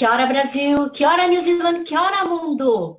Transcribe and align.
Kia 0.00 0.10
ora, 0.10 0.24
Brasil! 0.24 0.88
Kia 0.88 1.10
ora, 1.10 1.28
New 1.28 1.38
Zealand! 1.38 1.84
Kia 1.84 2.00
ora, 2.00 2.24
mundo! 2.24 2.98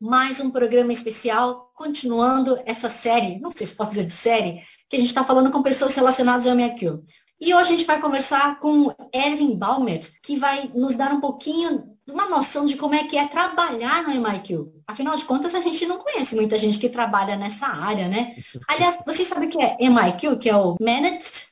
Mais 0.00 0.38
um 0.38 0.48
programa 0.48 0.92
especial, 0.92 1.72
continuando 1.74 2.56
essa 2.64 2.88
série, 2.88 3.40
não 3.40 3.50
sei 3.50 3.66
se 3.66 3.74
pode 3.74 3.90
dizer 3.90 4.06
de 4.06 4.12
série, 4.12 4.62
que 4.88 4.94
a 4.94 5.00
gente 5.00 5.08
está 5.08 5.24
falando 5.24 5.50
com 5.50 5.60
pessoas 5.60 5.96
relacionadas 5.96 6.46
ao 6.46 6.54
MIQ. 6.54 7.02
E 7.40 7.52
hoje 7.52 7.72
a 7.72 7.76
gente 7.76 7.84
vai 7.84 8.00
conversar 8.00 8.60
com 8.60 8.94
Erwin 9.12 9.58
Baumert, 9.58 10.08
que 10.22 10.36
vai 10.36 10.70
nos 10.72 10.94
dar 10.94 11.10
um 11.10 11.20
pouquinho 11.20 11.96
uma 12.08 12.28
noção 12.28 12.64
de 12.64 12.76
como 12.76 12.94
é 12.94 13.02
que 13.08 13.18
é 13.18 13.26
trabalhar 13.26 14.04
no 14.04 14.14
MIQ. 14.14 14.68
Afinal 14.86 15.16
de 15.16 15.24
contas, 15.24 15.52
a 15.52 15.60
gente 15.60 15.84
não 15.84 15.98
conhece 15.98 16.36
muita 16.36 16.56
gente 16.56 16.78
que 16.78 16.88
trabalha 16.88 17.34
nessa 17.34 17.66
área, 17.66 18.06
né? 18.06 18.36
Aliás, 18.68 19.02
vocês 19.04 19.26
sabem 19.26 19.48
o 19.48 19.50
que 19.50 19.60
é 19.60 19.76
MIQ, 19.80 20.36
que 20.38 20.48
é 20.48 20.56
o 20.56 20.76
Managed 20.80 21.48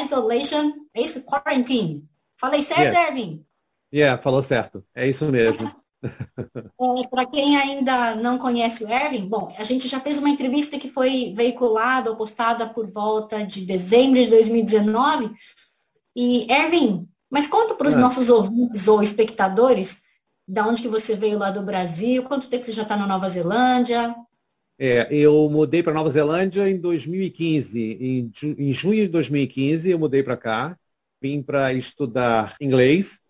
Isolation, 0.00 0.72
é 0.94 1.02
isso? 1.02 1.26
Quarantine. 1.26 2.08
Falei 2.38 2.62
certo, 2.62 2.94
Yeah. 2.94 3.08
Erwin? 3.08 3.44
Yeah, 3.92 4.20
falou 4.22 4.42
certo. 4.42 4.84
É 4.94 5.08
isso 5.08 5.26
mesmo. 5.26 5.70
É, 6.82 7.06
Para 7.08 7.26
quem 7.26 7.56
ainda 7.58 8.14
não 8.14 8.38
conhece 8.38 8.84
o 8.84 8.88
Erwin, 8.88 9.28
bom, 9.28 9.54
a 9.58 9.64
gente 9.64 9.86
já 9.86 10.00
fez 10.00 10.16
uma 10.16 10.30
entrevista 10.30 10.78
que 10.78 10.88
foi 10.88 11.32
veiculada 11.36 12.10
ou 12.10 12.16
postada 12.16 12.66
por 12.66 12.90
volta 12.90 13.44
de 13.44 13.66
dezembro 13.66 14.22
de 14.24 14.30
2019. 14.30 15.30
E, 16.16 16.50
Erwin, 16.50 17.06
mas 17.30 17.46
conta 17.46 17.74
para 17.74 17.86
os 17.88 17.94
Ah. 17.96 18.00
nossos 18.00 18.30
ouvintes 18.30 18.88
ou 18.88 19.02
espectadores 19.02 20.00
da 20.48 20.66
onde 20.66 20.82
que 20.82 20.88
você 20.88 21.14
veio 21.14 21.38
lá 21.38 21.50
do 21.50 21.62
Brasil, 21.62 22.22
quanto 22.24 22.48
tempo 22.48 22.64
você 22.64 22.72
já 22.72 22.82
está 22.82 22.96
na 22.96 23.06
Nova 23.06 23.28
Zelândia? 23.28 24.16
É, 24.78 25.06
eu 25.10 25.48
mudei 25.50 25.82
para 25.82 25.92
Nova 25.92 26.08
Zelândia 26.08 26.68
em 26.68 26.80
2015. 26.80 27.98
Em, 28.00 28.32
em 28.58 28.72
junho 28.72 29.02
de 29.02 29.08
2015, 29.08 29.90
eu 29.90 29.98
mudei 29.98 30.22
para 30.22 30.36
cá. 30.36 30.78
Vim 31.22 31.42
para 31.42 31.72
estudar 31.74 32.56
inglês. 32.60 33.20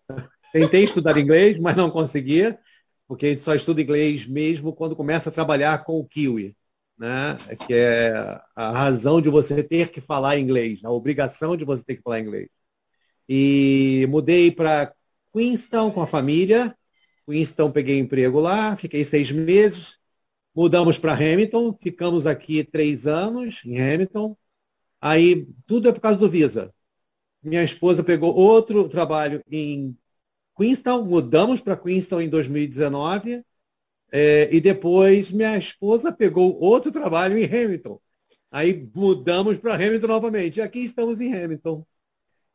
Tentei 0.51 0.83
estudar 0.83 1.17
inglês, 1.17 1.57
mas 1.59 1.75
não 1.75 1.89
conseguia, 1.89 2.59
porque 3.07 3.25
a 3.25 3.29
gente 3.29 3.41
só 3.41 3.55
estuda 3.55 3.81
inglês 3.81 4.25
mesmo 4.25 4.73
quando 4.73 4.95
começa 4.95 5.29
a 5.29 5.33
trabalhar 5.33 5.83
com 5.83 5.99
o 5.99 6.05
Kiwi, 6.05 6.55
né? 6.97 7.37
Que 7.65 7.73
é 7.73 8.39
a 8.55 8.71
razão 8.71 9.21
de 9.21 9.29
você 9.29 9.63
ter 9.63 9.89
que 9.89 10.01
falar 10.01 10.37
inglês, 10.37 10.83
a 10.83 10.91
obrigação 10.91 11.55
de 11.55 11.63
você 11.63 11.83
ter 11.83 11.95
que 11.95 12.01
falar 12.01 12.19
inglês. 12.19 12.49
E 13.27 14.05
mudei 14.09 14.51
para 14.51 14.93
Queenstown 15.33 15.91
com 15.91 16.01
a 16.01 16.07
família. 16.07 16.75
Queenstown 17.25 17.71
peguei 17.71 17.97
emprego 17.97 18.39
lá, 18.39 18.75
fiquei 18.75 19.03
seis 19.03 19.31
meses. 19.31 19.97
Mudamos 20.53 20.97
para 20.97 21.13
Hamilton, 21.13 21.73
ficamos 21.81 22.27
aqui 22.27 22.63
três 22.63 23.07
anos 23.07 23.61
em 23.65 23.79
Hamilton. 23.79 24.35
Aí 24.99 25.47
tudo 25.65 25.87
é 25.87 25.93
por 25.93 26.01
causa 26.01 26.19
do 26.19 26.29
Visa. 26.29 26.73
Minha 27.41 27.63
esposa 27.63 28.03
pegou 28.03 28.35
outro 28.35 28.87
trabalho 28.89 29.41
em 29.49 29.97
Queenstown, 30.61 31.05
mudamos 31.05 31.59
para 31.61 31.75
Queenstown 31.77 32.21
em 32.21 32.29
2019. 32.29 33.43
é, 34.11 34.49
e 34.53 34.61
depois 34.61 35.31
minha 35.31 35.57
esposa 35.57 36.11
pegou 36.11 36.59
outro 36.59 36.91
trabalho 36.91 37.37
em 37.37 37.45
Hamilton. 37.45 37.99
Aí 38.51 38.89
mudamos 38.95 39.57
para 39.57 39.75
Hamilton 39.75 40.07
novamente. 40.07 40.57
E 40.59 40.61
aqui 40.61 40.79
estamos 40.83 41.21
em 41.21 41.33
Hamilton. 41.33 41.85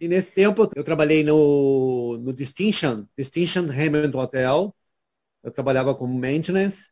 E 0.00 0.09
nesse 0.09 0.33
tempo 0.33 0.71
eu 0.77 0.84
trabalhei 0.84 1.25
no, 1.25 2.19
no 2.19 2.33
Distinction, 2.33 3.06
Distinction 3.19 3.65
Hamilton 3.71 4.19
Hotel. 4.19 4.77
Eu 5.43 5.50
trabalhava 5.53 5.94
como 5.94 6.19
maintenance. 6.19 6.91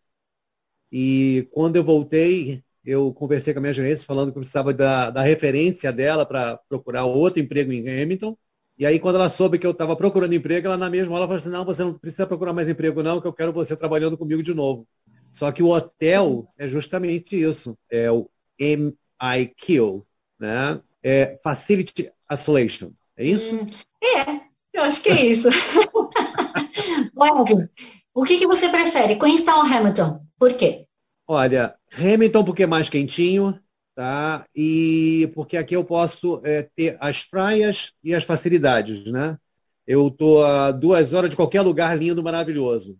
E 0.92 1.48
quando 1.52 1.76
eu 1.76 1.84
voltei, 1.84 2.64
eu 2.84 3.12
conversei 3.14 3.52
com 3.52 3.58
a 3.60 3.62
minha 3.62 3.72
gerente 3.72 4.04
falando 4.06 4.32
que 4.32 4.38
eu 4.38 4.42
precisava 4.42 4.72
da, 4.75 5.10
da 5.10 5.22
referência 5.22 5.92
dela 5.92 6.26
para 6.26 6.58
procurar 6.69 7.04
outro 7.04 7.41
emprego 7.41 7.72
em 7.72 7.81
Hamilton. 8.02 8.36
E 8.76 8.84
aí, 8.84 8.98
quando 8.98 9.16
ela 9.16 9.28
soube 9.28 9.58
que 9.58 9.66
eu 9.66 9.70
estava 9.70 9.94
procurando 9.94 10.34
emprego, 10.34 10.66
ela 10.66 10.76
na 10.76 10.90
mesma 10.90 11.14
hora 11.14 11.24
falou 11.24 11.36
assim, 11.36 11.48
não, 11.48 11.64
você 11.64 11.84
não 11.84 11.94
precisa 11.94 12.26
procurar 12.26 12.52
mais 12.52 12.68
emprego 12.68 13.02
não, 13.02 13.20
que 13.20 13.26
eu 13.26 13.32
quero 13.32 13.52
você 13.52 13.76
trabalhando 13.76 14.18
comigo 14.18 14.42
de 14.42 14.52
novo. 14.52 14.86
Só 15.30 15.50
que 15.52 15.62
o 15.62 15.68
hotel 15.68 16.48
é 16.58 16.66
justamente 16.66 17.40
isso, 17.40 17.76
é 17.90 18.10
o 18.10 18.28
MIQ, 18.58 20.02
né? 20.38 20.80
É 21.02 21.38
Facility 21.42 22.10
Isolation, 22.32 22.90
é 23.16 23.24
isso? 23.24 23.54
Hum, 23.54 23.66
é, 24.02 24.40
eu 24.72 24.82
acho 24.82 25.02
que 25.02 25.10
é 25.10 25.24
isso. 25.24 25.48
Erwin, 27.16 27.68
o 28.14 28.24
que, 28.24 28.38
que 28.38 28.46
você 28.46 28.68
prefere, 28.68 29.18
Queenstown 29.18 29.58
ou 29.58 29.72
Hamilton? 29.72 30.20
Por 30.38 30.54
quê? 30.54 30.86
Olha, 31.26 31.74
Hamilton 31.96 32.44
porque 32.44 32.64
é 32.64 32.66
mais 32.66 32.88
quentinho, 32.88 33.58
tá? 33.94 34.47
E 34.55 35.31
porque 35.34 35.56
aqui 35.56 35.75
eu 35.77 35.84
posso 35.84 36.41
é, 36.44 36.69
ter 36.77 36.97
as 37.00 37.25
praias 37.25 37.93
e 38.03 38.15
as 38.15 38.25
facilidades, 38.25 39.10
né? 39.10 39.38
Eu 39.87 40.10
tô 40.10 40.43
a 40.43 40.72
duas 40.72 41.12
horas 41.12 41.31
de 41.31 41.37
qualquer 41.37 41.60
lugar 41.62 41.97
lindo, 41.99 42.22
maravilhoso. 42.22 42.99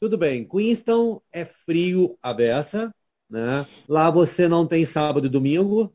Tudo 0.00 0.18
bem, 0.18 0.46
Queenstown 0.46 1.20
é 1.32 1.44
frio 1.44 2.18
a 2.22 2.34
beça, 2.34 2.94
né? 3.30 3.64
Lá 3.88 4.10
você 4.10 4.48
não 4.48 4.66
tem 4.66 4.84
sábado 4.84 5.26
e 5.26 5.30
domingo. 5.30 5.94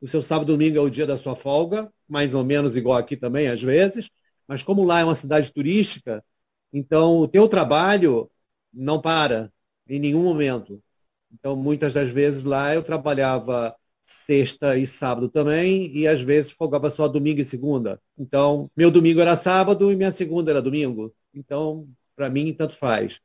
O 0.00 0.08
seu 0.08 0.22
sábado 0.22 0.52
e 0.52 0.54
domingo 0.54 0.78
é 0.78 0.80
o 0.80 0.90
dia 0.90 1.06
da 1.06 1.16
sua 1.16 1.36
folga, 1.36 1.92
mais 2.08 2.34
ou 2.34 2.44
menos 2.44 2.76
igual 2.76 2.98
aqui 2.98 3.16
também, 3.16 3.48
às 3.48 3.62
vezes. 3.62 4.10
Mas 4.48 4.62
como 4.62 4.84
lá 4.84 5.00
é 5.00 5.04
uma 5.04 5.14
cidade 5.14 5.52
turística, 5.52 6.24
então 6.72 7.18
o 7.18 7.28
teu 7.28 7.48
trabalho 7.48 8.30
não 8.72 9.00
para 9.00 9.52
em 9.88 9.98
nenhum 9.98 10.22
momento. 10.22 10.82
Então, 11.32 11.56
muitas 11.56 11.92
das 11.92 12.10
vezes 12.10 12.44
lá 12.44 12.74
eu 12.74 12.82
trabalhava 12.82 13.74
sexta 14.04 14.76
e 14.76 14.86
sábado 14.86 15.28
também, 15.28 15.90
e 15.96 16.06
às 16.06 16.20
vezes 16.20 16.52
folgava 16.52 16.88
só 16.90 17.08
domingo 17.08 17.40
e 17.40 17.44
segunda. 17.44 18.00
Então, 18.16 18.70
meu 18.76 18.90
domingo 18.90 19.20
era 19.20 19.36
sábado 19.36 19.90
e 19.90 19.96
minha 19.96 20.12
segunda 20.12 20.50
era 20.50 20.62
domingo. 20.62 21.12
Então, 21.34 21.88
para 22.14 22.30
mim, 22.30 22.52
tanto 22.54 22.76
faz. 22.76 23.20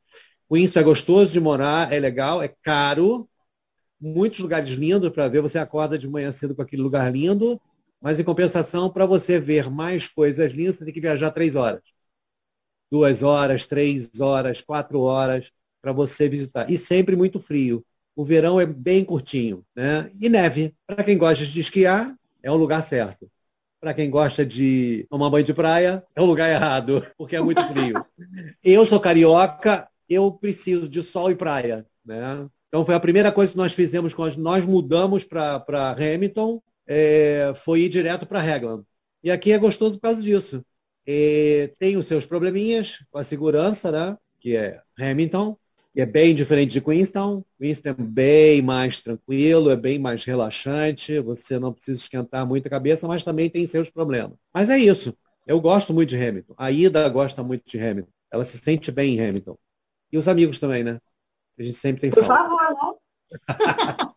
O 0.48 0.56
Isso 0.56 0.78
é 0.78 0.82
gostoso 0.82 1.32
de 1.32 1.40
morar, 1.40 1.92
é 1.92 1.98
legal, 2.00 2.42
é 2.42 2.48
caro, 2.62 3.28
muitos 4.00 4.40
lugares 4.40 4.70
lindos 4.70 5.10
para 5.10 5.28
ver. 5.28 5.42
Você 5.42 5.58
acorda 5.58 5.98
de 5.98 6.08
manhã 6.08 6.32
cedo 6.32 6.54
com 6.54 6.62
aquele 6.62 6.82
lugar 6.82 7.12
lindo, 7.12 7.60
mas 8.00 8.20
em 8.20 8.24
compensação, 8.24 8.90
para 8.90 9.06
você 9.06 9.38
ver 9.40 9.70
mais 9.70 10.08
coisas 10.08 10.52
lindas, 10.52 10.76
você 10.76 10.84
tem 10.84 10.94
que 10.94 11.00
viajar 11.00 11.30
três 11.30 11.56
horas. 11.56 11.82
Duas 12.90 13.22
horas, 13.22 13.66
três 13.66 14.20
horas, 14.20 14.60
quatro 14.60 15.00
horas 15.00 15.50
para 15.80 15.92
você 15.92 16.28
visitar. 16.28 16.70
E 16.70 16.76
sempre 16.76 17.16
muito 17.16 17.40
frio. 17.40 17.84
O 18.14 18.24
verão 18.24 18.60
é 18.60 18.66
bem 18.66 19.04
curtinho, 19.04 19.64
né? 19.74 20.10
E 20.20 20.28
neve. 20.28 20.74
Para 20.86 21.02
quem 21.02 21.16
gosta 21.16 21.44
de 21.44 21.60
esquiar, 21.60 22.14
é 22.42 22.50
o 22.50 22.56
lugar 22.56 22.82
certo. 22.82 23.30
Para 23.80 23.94
quem 23.94 24.10
gosta 24.10 24.44
de 24.44 25.06
tomar 25.10 25.30
banho 25.30 25.44
de 25.44 25.54
praia, 25.54 26.04
é 26.14 26.20
o 26.20 26.26
lugar 26.26 26.50
errado, 26.50 27.06
porque 27.16 27.36
é 27.36 27.40
muito 27.40 27.62
frio. 27.68 27.94
eu 28.62 28.86
sou 28.86 29.00
carioca, 29.00 29.88
eu 30.08 30.30
preciso 30.30 30.88
de 30.88 31.02
sol 31.02 31.30
e 31.30 31.34
praia, 31.34 31.86
né? 32.04 32.46
Então 32.68 32.84
foi 32.84 32.94
a 32.94 33.00
primeira 33.00 33.30
coisa 33.30 33.52
que 33.52 33.58
nós 33.58 33.74
fizemos 33.74 34.14
quando 34.14 34.36
nós 34.36 34.64
mudamos 34.64 35.24
para 35.24 35.62
Hamilton, 35.90 36.62
é, 36.86 37.52
foi 37.54 37.82
ir 37.82 37.88
direto 37.88 38.26
para 38.26 38.40
Raglan. 38.40 38.84
E 39.22 39.30
aqui 39.30 39.52
é 39.52 39.58
gostoso 39.58 39.96
por 39.96 40.02
causa 40.02 40.22
disso. 40.22 40.64
É, 41.06 41.72
tem 41.78 41.96
os 41.96 42.06
seus 42.06 42.24
probleminhas 42.24 43.04
com 43.10 43.18
a 43.18 43.24
segurança, 43.24 43.90
né? 43.90 44.16
Que 44.40 44.56
é 44.56 44.80
Hamilton, 44.98 45.56
que 45.92 46.00
é 46.00 46.06
bem 46.06 46.34
diferente 46.34 46.72
de 46.72 46.80
Queenstown. 46.80 47.44
Queenstown 47.60 47.94
é 47.98 48.02
bem 48.02 48.62
mais 48.62 49.00
tranquilo, 49.00 49.70
é 49.70 49.76
bem 49.76 49.98
mais 49.98 50.24
relaxante, 50.24 51.20
você 51.20 51.58
não 51.58 51.72
precisa 51.72 51.98
esquentar 51.98 52.46
muito 52.46 52.66
a 52.66 52.70
cabeça, 52.70 53.06
mas 53.06 53.22
também 53.22 53.50
tem 53.50 53.66
seus 53.66 53.90
problemas. 53.90 54.38
Mas 54.54 54.70
é 54.70 54.78
isso. 54.78 55.14
Eu 55.46 55.60
gosto 55.60 55.92
muito 55.92 56.08
de 56.10 56.16
Hamilton. 56.16 56.54
A 56.56 56.70
Ida 56.70 57.08
gosta 57.08 57.42
muito 57.42 57.64
de 57.68 57.78
Hamilton. 57.78 58.10
Ela 58.30 58.44
se 58.44 58.56
sente 58.58 58.90
bem 58.90 59.16
em 59.18 59.28
Hamilton. 59.28 59.58
E 60.10 60.16
os 60.16 60.28
amigos 60.28 60.58
também, 60.58 60.82
né? 60.82 60.98
A 61.58 61.62
gente 61.62 61.76
sempre 61.76 62.00
tem 62.00 62.10
Por 62.10 62.24
falta. 62.24 62.48
favor, 62.48 62.98
né? 64.00 64.08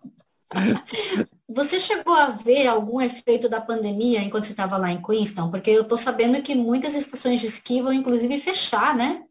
Você 1.48 1.80
chegou 1.80 2.14
a 2.14 2.30
ver 2.30 2.68
algum 2.68 3.02
efeito 3.02 3.50
da 3.50 3.60
pandemia 3.62 4.22
enquanto 4.22 4.46
você 4.46 4.52
estava 4.52 4.78
lá 4.78 4.92
em 4.92 5.02
Queenstown? 5.02 5.52
Porque 5.52 5.70
eu 5.70 5.84
estou 5.84 5.98
sabendo 5.98 6.42
que 6.42 6.56
muitas 6.56 6.96
estações 6.96 7.42
de 7.42 7.48
esqui 7.48 7.82
vão, 7.82 7.94
inclusive, 7.94 8.40
fechar, 8.40 8.96
né? 8.96 9.25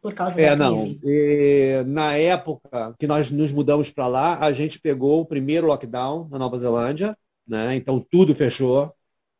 Por 0.00 0.14
causa 0.14 0.40
É, 0.40 0.50
da 0.50 0.56
não. 0.56 0.74
crise. 0.74 1.00
E, 1.04 1.84
na 1.86 2.16
época 2.16 2.94
que 2.98 3.06
nós 3.06 3.30
nos 3.30 3.52
mudamos 3.52 3.90
para 3.90 4.06
lá, 4.06 4.38
a 4.38 4.52
gente 4.52 4.80
pegou 4.80 5.20
o 5.20 5.26
primeiro 5.26 5.66
lockdown 5.66 6.28
na 6.30 6.38
Nova 6.38 6.56
Zelândia, 6.58 7.16
né? 7.46 7.74
Então 7.74 8.04
tudo 8.10 8.34
fechou. 8.34 8.92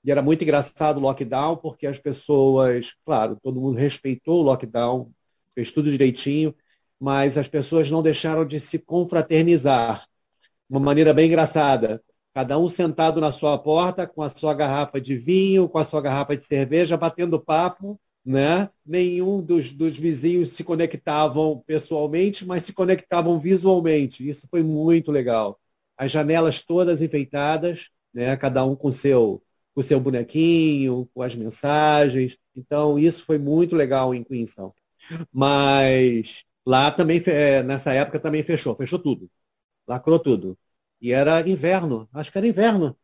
E 0.04 0.10
era 0.10 0.22
muito 0.22 0.42
engraçado 0.42 0.96
o 0.98 1.00
lockdown, 1.00 1.56
porque 1.56 1.86
as 1.86 1.98
pessoas, 1.98 2.94
claro, 3.04 3.38
todo 3.42 3.60
mundo 3.60 3.76
respeitou 3.76 4.40
o 4.40 4.42
lockdown, 4.42 5.10
fez 5.54 5.70
tudo 5.70 5.90
direitinho, 5.90 6.54
mas 6.98 7.36
as 7.38 7.48
pessoas 7.48 7.90
não 7.90 8.02
deixaram 8.02 8.44
de 8.44 8.60
se 8.60 8.78
confraternizar. 8.78 10.06
Uma 10.68 10.80
maneira 10.80 11.12
bem 11.12 11.26
engraçada. 11.26 12.02
Cada 12.34 12.58
um 12.58 12.68
sentado 12.68 13.20
na 13.20 13.32
sua 13.32 13.58
porta, 13.58 14.06
com 14.06 14.22
a 14.22 14.28
sua 14.28 14.54
garrafa 14.54 15.00
de 15.00 15.16
vinho, 15.16 15.68
com 15.68 15.78
a 15.78 15.84
sua 15.84 16.00
garrafa 16.00 16.36
de 16.36 16.44
cerveja, 16.44 16.96
batendo 16.96 17.40
papo, 17.40 18.00
né? 18.24 18.70
Nenhum 18.84 19.42
dos, 19.42 19.72
dos 19.72 19.98
vizinhos 19.98 20.50
se 20.52 20.64
conectavam 20.64 21.62
pessoalmente, 21.66 22.44
mas 22.46 22.64
se 22.64 22.72
conectavam 22.72 23.38
visualmente. 23.38 24.28
Isso 24.28 24.48
foi 24.50 24.62
muito 24.62 25.10
legal. 25.10 25.60
As 25.96 26.10
janelas 26.12 26.64
todas 26.64 27.00
enfeitadas, 27.00 27.88
né? 28.12 28.36
Cada 28.36 28.64
um 28.64 28.76
com 28.76 28.92
seu 28.92 29.42
com 29.74 29.82
seu 29.82 30.00
bonequinho, 30.00 31.08
com 31.14 31.22
as 31.22 31.34
mensagens. 31.34 32.36
Então 32.56 32.98
isso 32.98 33.24
foi 33.24 33.38
muito 33.38 33.76
legal 33.76 34.14
em 34.14 34.24
Queenstown. 34.24 34.72
Mas 35.32 36.44
lá 36.66 36.90
também 36.90 37.22
é, 37.26 37.62
nessa 37.62 37.92
época 37.92 38.20
também 38.20 38.42
fechou, 38.42 38.74
fechou 38.76 38.98
tudo, 38.98 39.30
lacrou 39.86 40.18
tudo. 40.18 40.58
E 41.00 41.12
era 41.12 41.48
inverno, 41.48 42.08
acho 42.12 42.32
que 42.32 42.38
era 42.38 42.48
inverno. 42.48 42.96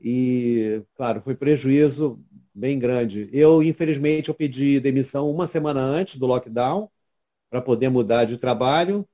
E, 0.00 0.82
claro, 0.94 1.22
foi 1.22 1.34
prejuízo 1.36 2.22
bem 2.54 2.78
grande. 2.78 3.28
Eu, 3.32 3.62
infelizmente, 3.62 4.28
eu 4.28 4.34
pedi 4.34 4.78
demissão 4.78 5.30
uma 5.30 5.46
semana 5.46 5.80
antes 5.80 6.16
do 6.16 6.26
lockdown 6.26 6.88
para 7.50 7.60
poder 7.60 7.88
mudar 7.88 8.24
de 8.24 8.38
trabalho 8.38 9.06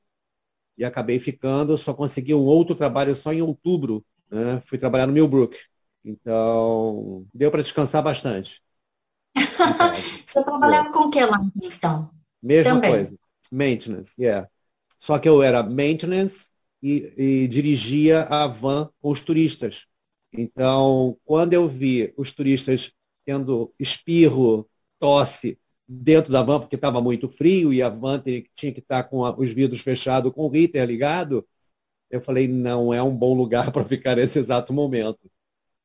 e 0.76 0.84
acabei 0.84 1.18
ficando. 1.18 1.78
Só 1.78 1.94
consegui 1.94 2.34
um 2.34 2.44
outro 2.44 2.74
trabalho 2.74 3.14
só 3.14 3.32
em 3.32 3.40
outubro. 3.40 4.04
Né? 4.30 4.60
Fui 4.60 4.78
trabalhar 4.78 5.06
no 5.06 5.12
Millbrook. 5.12 5.58
Então, 6.04 7.26
deu 7.32 7.50
para 7.50 7.62
descansar 7.62 8.02
bastante. 8.02 8.62
Você 10.26 10.44
trabalhava 10.44 10.90
com 10.92 11.00
o 11.00 11.10
que 11.10 11.24
lá 11.24 11.40
em 11.42 11.60
questão? 11.60 12.10
Mesma 12.42 12.74
Também. 12.74 12.90
coisa. 12.90 13.18
Maintenance, 13.50 14.14
yeah. 14.18 14.48
Só 14.98 15.18
que 15.18 15.28
eu 15.28 15.42
era 15.42 15.62
maintenance 15.62 16.50
e, 16.82 17.12
e 17.16 17.48
dirigia 17.48 18.22
a 18.24 18.46
van 18.46 18.88
com 19.00 19.10
os 19.10 19.22
turistas. 19.22 19.86
Então, 20.32 21.18
quando 21.24 21.52
eu 21.52 21.66
vi 21.66 22.14
os 22.16 22.32
turistas 22.32 22.92
tendo 23.24 23.72
espirro, 23.78 24.68
tosse 24.98 25.58
dentro 25.88 26.32
da 26.32 26.42
van, 26.42 26.60
porque 26.60 26.76
estava 26.76 27.00
muito 27.00 27.28
frio 27.28 27.72
e 27.72 27.82
a 27.82 27.88
van 27.88 28.22
tinha 28.54 28.72
que 28.72 28.80
estar 28.80 29.04
com 29.04 29.22
os 29.38 29.52
vidros 29.52 29.82
fechados, 29.82 30.32
com 30.32 30.46
o 30.48 30.56
heater 30.56 30.86
ligado, 30.86 31.46
eu 32.10 32.20
falei, 32.20 32.48
não 32.48 32.92
é 32.92 33.02
um 33.02 33.16
bom 33.16 33.34
lugar 33.34 33.70
para 33.72 33.84
ficar 33.84 34.16
nesse 34.16 34.38
exato 34.38 34.72
momento. 34.72 35.30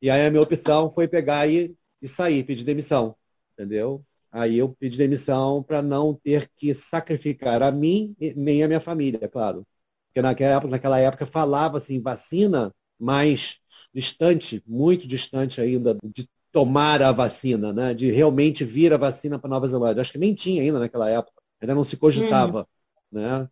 E 0.02 0.10
aí 0.10 0.26
a 0.26 0.32
minha 0.32 0.44
opção 0.44 0.90
foi 0.90 1.08
pegar 1.08 1.48
e, 1.48 1.76
e 2.02 2.08
sair, 2.08 2.44
pedir 2.44 2.64
demissão, 2.64 3.16
entendeu? 3.54 4.06
Aí 4.32 4.58
eu 4.58 4.70
pedi 4.78 4.98
demissão 4.98 5.64
para 5.64 5.82
não 5.82 6.14
ter 6.14 6.50
que 6.58 6.74
sacrificar 6.74 7.64
a 7.64 7.72
mim 7.72 8.16
nem 8.36 8.64
a 8.64 8.68
minha 8.68 8.82
família, 8.82 9.30
claro. 9.30 9.66
Porque 10.08 10.22
naquela 10.22 10.56
época, 10.58 10.72
naquela 10.72 11.00
época 11.00 11.26
falava 11.26 11.78
assim, 11.78 12.02
vacina 12.02 12.74
mais 13.00 13.60
distante, 13.94 14.64
muito 14.68 15.08
distante 15.08 15.62
ainda 15.62 15.98
de 16.04 16.28
tomar 16.56 17.02
a 17.02 17.12
vacina, 17.12 17.74
né? 17.74 17.94
de 17.94 18.10
realmente 18.10 18.64
vir 18.64 18.94
a 18.94 18.98
vacina 18.98 19.38
para 19.38 19.50
Nova 19.50 19.68
Zelândia. 19.68 20.00
Acho 20.00 20.14
que 20.14 20.18
nem 20.18 20.34
tinha 20.34 20.62
ainda 20.62 20.80
naquela 20.80 21.10
época, 21.10 21.34
ainda 21.62 21.76
não 21.76 21.84
se 21.84 21.98
cogitava. 21.98 22.66
Uhum. 23.12 23.20
Né? 23.20 23.50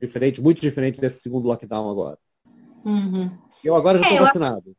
Diferente, 0.00 0.40
muito 0.40 0.58
diferente 0.58 0.98
desse 0.98 1.20
segundo 1.20 1.46
lockdown 1.46 1.90
agora. 1.90 2.18
Uhum. 2.86 3.36
Eu 3.62 3.76
agora 3.76 3.98
já 3.98 4.04
estou 4.04 4.16
é, 4.16 4.20
vacinado. 4.22 4.76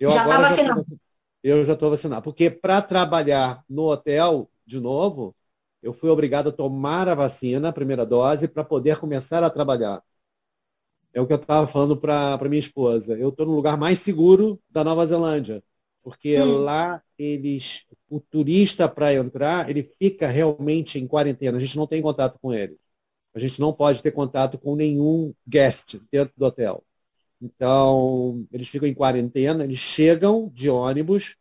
Eu 0.00 0.10
já 0.10 0.24
está 0.24 0.40
vacinado? 0.40 0.86
eu 1.44 1.64
já 1.64 1.74
estou 1.74 1.90
vacinado. 1.90 2.22
Porque 2.22 2.50
para 2.50 2.82
trabalhar 2.82 3.62
no 3.68 3.84
hotel, 3.84 4.50
de 4.66 4.80
novo, 4.80 5.32
eu 5.80 5.92
fui 5.92 6.10
obrigado 6.10 6.48
a 6.48 6.52
tomar 6.52 7.08
a 7.08 7.14
vacina, 7.14 7.68
a 7.68 7.72
primeira 7.72 8.04
dose, 8.04 8.48
para 8.48 8.64
poder 8.64 8.98
começar 8.98 9.44
a 9.44 9.50
trabalhar. 9.50 10.02
É 11.12 11.20
o 11.20 11.26
que 11.28 11.34
eu 11.34 11.36
estava 11.36 11.68
falando 11.68 11.96
para 11.96 12.36
minha 12.48 12.58
esposa. 12.58 13.16
Eu 13.16 13.28
estou 13.28 13.46
no 13.46 13.54
lugar 13.54 13.78
mais 13.78 14.00
seguro 14.00 14.60
da 14.68 14.82
Nova 14.82 15.06
Zelândia 15.06 15.62
porque 16.04 16.38
hum. 16.38 16.58
lá 16.58 17.02
eles, 17.18 17.82
o 18.10 18.20
turista 18.20 18.86
para 18.86 19.14
entrar, 19.14 19.70
ele 19.70 19.82
fica 19.82 20.28
realmente 20.28 20.98
em 20.98 21.06
quarentena. 21.06 21.56
A 21.56 21.60
gente 21.60 21.76
não 21.76 21.86
tem 21.86 22.02
contato 22.02 22.38
com 22.38 22.52
ele. 22.52 22.76
A 23.34 23.38
gente 23.38 23.58
não 23.58 23.72
pode 23.72 24.02
ter 24.02 24.12
contato 24.12 24.58
com 24.58 24.76
nenhum 24.76 25.34
guest 25.48 25.96
dentro 26.12 26.34
do 26.36 26.44
hotel. 26.44 26.84
Então, 27.40 28.46
eles 28.52 28.68
ficam 28.68 28.86
em 28.86 28.94
quarentena, 28.94 29.64
eles 29.64 29.78
chegam 29.78 30.50
de 30.54 30.70
ônibus, 30.70 31.36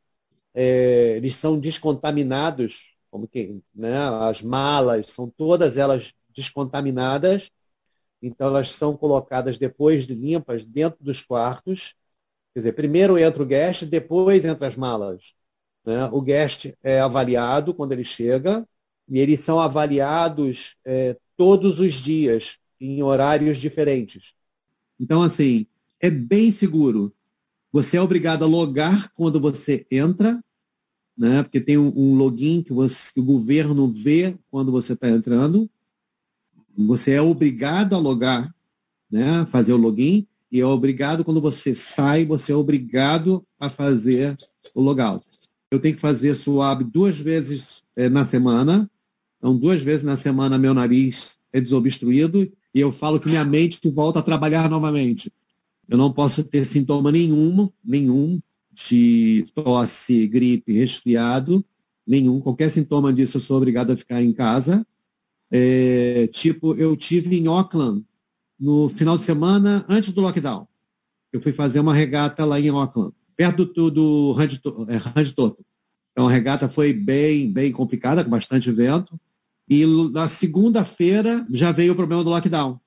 é, 0.53 1.15
eles 1.17 1.35
são 1.35 1.59
descontaminados, 1.59 2.95
como 3.11 3.27
que, 3.27 3.61
né, 3.75 3.95
as 4.21 4.41
malas 4.41 5.07
são 5.07 5.29
todas 5.29 5.77
elas 5.77 6.13
descontaminadas, 6.35 7.51
então 8.21 8.47
elas 8.47 8.71
são 8.71 8.97
colocadas 8.97 9.57
depois 9.57 10.07
de 10.07 10.15
limpas 10.15 10.65
dentro 10.65 11.03
dos 11.03 11.21
quartos 11.21 11.95
Quer 12.53 12.59
dizer, 12.59 12.73
primeiro 12.73 13.17
entra 13.17 13.41
o 13.41 13.45
guest, 13.45 13.85
depois 13.85 14.45
entra 14.45 14.67
as 14.67 14.75
malas. 14.75 15.33
Né? 15.85 16.05
O 16.11 16.21
guest 16.21 16.73
é 16.83 16.99
avaliado 16.99 17.73
quando 17.73 17.91
ele 17.91 18.03
chega 18.03 18.67
e 19.09 19.19
eles 19.19 19.39
são 19.39 19.59
avaliados 19.59 20.75
é, 20.85 21.17
todos 21.35 21.79
os 21.79 21.93
dias, 21.93 22.57
em 22.79 23.01
horários 23.01 23.57
diferentes. 23.57 24.33
Então, 24.99 25.21
assim, 25.21 25.65
é 25.99 26.09
bem 26.09 26.51
seguro. 26.51 27.13
Você 27.71 27.97
é 27.97 28.01
obrigado 28.01 28.43
a 28.43 28.47
logar 28.47 29.11
quando 29.13 29.39
você 29.39 29.85
entra, 29.89 30.43
né? 31.17 31.43
porque 31.43 31.59
tem 31.59 31.77
um, 31.77 31.91
um 31.95 32.15
login 32.15 32.61
que, 32.61 32.73
você, 32.73 33.13
que 33.13 33.19
o 33.19 33.25
governo 33.25 33.91
vê 33.91 34.37
quando 34.51 34.71
você 34.71 34.93
está 34.93 35.09
entrando. 35.09 35.69
Você 36.77 37.13
é 37.13 37.21
obrigado 37.21 37.95
a 37.95 37.99
logar, 37.99 38.53
né? 39.09 39.45
fazer 39.47 39.73
o 39.73 39.77
login. 39.77 40.27
E 40.53 40.61
é 40.61 40.65
obrigado, 40.67 41.25
quando 41.25 41.41
você 41.41 41.73
sai, 41.73 42.25
você 42.25 42.51
é 42.51 42.55
obrigado 42.55 43.43
a 43.59 43.71
fazer 43.71 44.37
o 44.75 44.81
logout. 44.81 45.25
Eu 45.71 45.79
tenho 45.79 45.95
que 45.95 45.99
fazer 45.99 46.35
swab 46.35 46.83
duas 46.83 47.17
vezes 47.17 47.81
é, 47.95 48.07
na 48.07 48.23
semana. 48.23 48.87
Então, 49.39 49.57
duas 49.57 49.81
vezes 49.81 50.03
na 50.03 50.15
semana, 50.15 50.59
meu 50.59 50.71
nariz 50.71 51.39
é 51.51 51.59
desobstruído 51.59 52.43
e 52.71 52.79
eu 52.79 52.91
falo 52.91 53.19
que 53.19 53.27
minha 53.27 53.43
mente 53.43 53.79
volta 53.89 54.19
a 54.19 54.21
trabalhar 54.21 54.69
novamente. 54.69 55.33
Eu 55.89 55.97
não 55.97 56.13
posso 56.13 56.43
ter 56.43 56.65
sintoma 56.65 57.11
nenhum, 57.11 57.67
nenhum 57.83 58.39
de 58.71 59.47
tosse, 59.55 60.27
gripe, 60.27 60.71
resfriado, 60.71 61.65
nenhum. 62.05 62.39
Qualquer 62.39 62.69
sintoma 62.69 63.11
disso, 63.11 63.37
eu 63.37 63.41
sou 63.41 63.57
obrigado 63.57 63.89
a 63.89 63.97
ficar 63.97 64.21
em 64.21 64.31
casa. 64.31 64.85
É, 65.49 66.27
tipo, 66.27 66.75
eu 66.75 66.95
tive 66.95 67.39
em 67.39 67.47
Auckland 67.47 68.05
no 68.59 68.89
final 68.89 69.17
de 69.17 69.23
semana 69.23 69.85
antes 69.87 70.11
do 70.13 70.21
lockdown. 70.21 70.67
Eu 71.31 71.41
fui 71.41 71.51
fazer 71.51 71.79
uma 71.79 71.93
regata 71.93 72.45
lá 72.45 72.59
em 72.59 72.69
Auckland, 72.69 73.13
perto 73.35 73.65
do, 73.65 73.89
do 73.89 74.31
Randy 74.33 74.59
Toto. 74.59 75.65
Então 76.11 76.27
a 76.27 76.31
regata 76.31 76.69
foi 76.69 76.93
bem, 76.93 77.51
bem 77.51 77.71
complicada, 77.71 78.23
com 78.23 78.29
bastante 78.29 78.71
vento. 78.71 79.19
E 79.67 79.85
na 80.11 80.27
segunda-feira 80.27 81.45
já 81.51 81.71
veio 81.71 81.93
o 81.93 81.95
problema 81.95 82.23
do 82.23 82.29
lockdown. 82.29 82.79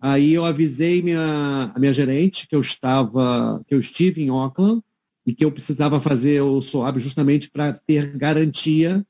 Aí 0.00 0.34
eu 0.34 0.44
avisei 0.44 1.00
minha, 1.02 1.72
a 1.74 1.78
minha 1.78 1.92
gerente 1.92 2.46
que 2.48 2.54
eu 2.56 2.60
estava, 2.60 3.62
que 3.66 3.74
eu 3.74 3.78
estive 3.78 4.22
em 4.22 4.28
Auckland 4.28 4.82
e 5.24 5.34
que 5.34 5.44
eu 5.44 5.52
precisava 5.52 6.00
fazer 6.00 6.40
o 6.42 6.60
SOAB 6.60 6.98
justamente 6.98 7.50
para 7.50 7.72
ter 7.72 8.16
garantia 8.16 9.04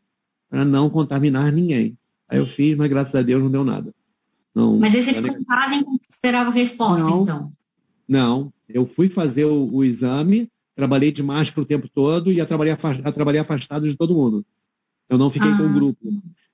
para 0.48 0.64
não 0.64 0.88
contaminar 0.88 1.52
ninguém. 1.52 1.98
Aí 2.28 2.38
eu 2.38 2.46
fiz, 2.46 2.76
mas 2.76 2.88
graças 2.88 3.14
a 3.14 3.22
Deus 3.22 3.42
não 3.42 3.50
deu 3.50 3.64
nada. 3.64 3.94
Não, 4.56 4.78
Mas 4.78 4.94
aí 4.94 5.02
você 5.02 5.12
ficou 5.12 5.38
em 5.38 5.44
casa 5.44 5.74
enquanto 5.74 6.00
esperava 6.08 6.48
a 6.48 6.52
resposta, 6.52 7.06
não, 7.06 7.22
então? 7.24 7.52
Não, 8.08 8.52
eu 8.66 8.86
fui 8.86 9.06
fazer 9.06 9.44
o, 9.44 9.68
o, 9.70 9.84
exame, 9.84 10.48
trabalhei 10.74 11.12
de 11.12 11.22
máscara 11.22 11.60
o 11.60 11.66
tempo 11.66 11.86
todo 11.90 12.32
e 12.32 12.40
a 12.40 12.46
trabalhar, 12.46 12.78
a 13.04 13.12
trabalhar 13.12 13.42
afastado 13.42 13.86
de 13.86 13.94
todo 13.94 14.14
mundo. 14.14 14.46
Eu 15.10 15.18
não 15.18 15.30
fiquei 15.30 15.50
ah. 15.50 15.58
com 15.58 15.64
o 15.64 15.72
grupo. 15.74 16.08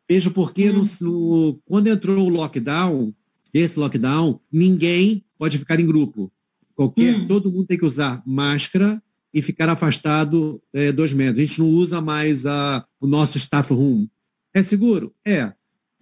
Veja 0.08 0.32
porque 0.32 0.68
hum. 0.68 0.84
no, 1.00 1.10
no, 1.10 1.60
quando 1.64 1.86
entrou 1.86 2.26
o 2.26 2.28
lockdown, 2.28 3.14
esse 3.54 3.78
lockdown, 3.78 4.40
ninguém 4.50 5.24
pode 5.38 5.56
ficar 5.56 5.78
em 5.78 5.86
grupo. 5.86 6.32
Qualquer, 6.74 7.14
hum. 7.14 7.28
Todo 7.28 7.52
mundo 7.52 7.66
tem 7.66 7.78
que 7.78 7.86
usar 7.86 8.20
máscara 8.26 9.00
e 9.32 9.40
ficar 9.40 9.68
afastado 9.68 10.60
é, 10.72 10.90
dois 10.90 11.12
metros. 11.12 11.38
A 11.38 11.46
gente 11.46 11.60
não 11.60 11.68
usa 11.68 12.00
mais 12.00 12.44
a, 12.46 12.84
o 13.00 13.06
nosso 13.06 13.38
staff 13.38 13.72
room. 13.72 14.08
É 14.52 14.60
seguro? 14.60 15.14
É 15.24 15.52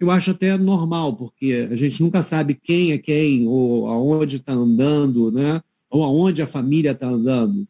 eu 0.03 0.11
acho 0.11 0.31
até 0.31 0.57
normal, 0.57 1.15
porque 1.15 1.67
a 1.71 1.75
gente 1.75 2.01
nunca 2.01 2.21
sabe 2.23 2.55
quem 2.55 2.91
é 2.91 2.97
quem, 2.97 3.47
ou 3.47 3.87
aonde 3.87 4.37
está 4.37 4.53
andando, 4.53 5.31
né? 5.31 5.61
ou 5.91 6.03
aonde 6.03 6.41
a 6.41 6.47
família 6.47 6.91
está 6.91 7.07
andando. 7.07 7.67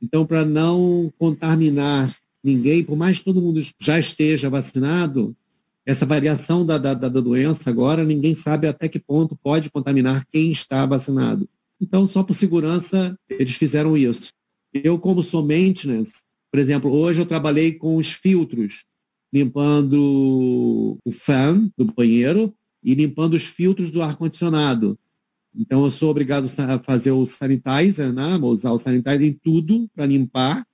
Então, 0.00 0.26
para 0.26 0.44
não 0.44 1.12
contaminar 1.18 2.16
ninguém, 2.42 2.82
por 2.82 2.96
mais 2.96 3.18
que 3.18 3.24
todo 3.24 3.42
mundo 3.42 3.62
já 3.78 3.98
esteja 3.98 4.48
vacinado, 4.48 5.36
essa 5.84 6.06
variação 6.06 6.64
da, 6.64 6.78
da, 6.78 6.94
da 6.94 7.08
doença 7.08 7.68
agora, 7.68 8.04
ninguém 8.04 8.34
sabe 8.34 8.66
até 8.66 8.88
que 8.88 8.98
ponto 8.98 9.36
pode 9.36 9.70
contaminar 9.70 10.26
quem 10.26 10.50
está 10.50 10.86
vacinado. 10.86 11.48
Então, 11.80 12.06
só 12.06 12.22
por 12.22 12.34
segurança, 12.34 13.16
eles 13.28 13.56
fizeram 13.56 13.96
isso. 13.96 14.32
Eu, 14.72 14.98
como 14.98 15.22
sou 15.22 15.44
maintenance, 15.44 16.22
Por 16.50 16.58
exemplo, 16.58 16.90
hoje 16.90 17.20
eu 17.20 17.26
trabalhei 17.26 17.72
com 17.72 17.96
os 17.96 18.10
filtros, 18.10 18.84
limpando 19.32 20.98
o 21.04 21.12
fan 21.12 21.70
do 21.76 21.84
banheiro 21.84 22.54
e 22.82 22.94
limpando 22.94 23.34
os 23.34 23.44
filtros 23.44 23.90
do 23.90 24.02
ar-condicionado. 24.02 24.98
Então, 25.54 25.84
eu 25.84 25.90
sou 25.90 26.10
obrigado 26.10 26.50
a 26.58 26.78
fazer 26.78 27.10
o 27.10 27.26
sanitizer, 27.26 28.12
né? 28.12 28.36
usar 28.36 28.72
o 28.72 28.78
sanitizer 28.78 29.22
em 29.22 29.32
tudo 29.32 29.88
para 29.94 30.06
limpar. 30.06 30.66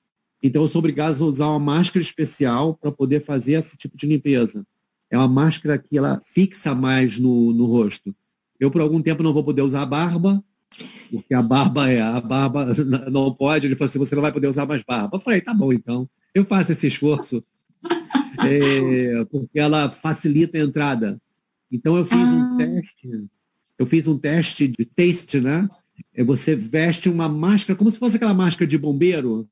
Então, 0.43 0.62
eu 0.62 0.69
sou 0.69 0.79
obrigado 0.79 1.23
a 1.23 1.27
usar 1.27 1.47
uma 1.47 1.59
máscara 1.59 2.03
especial 2.03 2.75
para 2.75 2.93
poder 2.93 3.21
fazer 3.21 3.53
esse 3.53 3.77
tipo 3.77 3.97
de 3.97 4.07
limpeza. 4.07 4.65
É 5.11 5.19
uma 5.19 5.29
máscara 5.29 5.79
que 5.79 5.99
ela 5.99 6.21
fixa 6.21 6.75
mais 6.75 7.19
no, 7.19 7.53
no 7.53 7.67
rosto. 7.67 8.15
Eu, 8.61 8.71
por 8.71 8.81
algum 8.81 9.03
tempo, 9.03 9.23
não 9.23 9.33
vou 9.33 9.43
poder 9.43 9.62
usar 9.62 9.83
a 9.83 9.87
barba, 9.87 10.43
porque 11.11 11.35
a 11.35 11.43
barba 11.43 11.91
é, 11.91 12.00
a 12.00 12.21
barba 12.21 12.67
não 13.11 13.33
pode. 13.33 13.67
Ele 13.67 13.75
falou 13.75 13.88
assim: 13.88 13.99
você 13.99 14.15
não 14.15 14.23
vai 14.23 14.33
poder 14.33 14.49
usar 14.49 14.67
mais 14.67 14.83
barba. 14.83 15.17
Eu 15.17 15.21
falei: 15.21 15.41
tá 15.41 15.55
bom, 15.55 15.73
então. 15.73 16.09
Eu 16.35 16.45
faço 16.45 16.73
esse 16.73 16.87
esforço, 16.87 17.43
é, 18.52 19.25
porque 19.26 19.59
ela 19.59 19.90
facilita 19.90 20.59
a 20.59 20.61
entrada. 20.61 21.21
Então, 21.71 21.97
eu 21.97 22.05
fiz 22.05 22.19
ah. 22.19 22.25
um 22.25 22.57
teste, 22.57 23.25
eu 23.78 23.87
fiz 23.87 24.09
um 24.09 24.19
teste 24.19 24.69
de 24.69 24.85
taste, 24.85 25.40
né? 25.40 25.69
É 26.14 26.23
você 26.23 26.55
veste 26.55 27.09
uma 27.09 27.28
máscara, 27.28 27.76
como 27.76 27.90
se 27.90 27.99
fosse 27.99 28.17
aquela 28.17 28.35
máscara 28.35 28.67
de 28.67 28.78
bombeiro, 28.78 29.49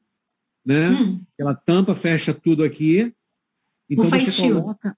né? 0.65 0.91
Hum. 0.91 1.21
Ela 1.38 1.55
tampa, 1.55 1.95
fecha 1.95 2.33
tudo 2.33 2.65
aqui. 2.65 3.12
Então, 3.88 4.09
você 4.09 4.43
coloca. 4.43 4.97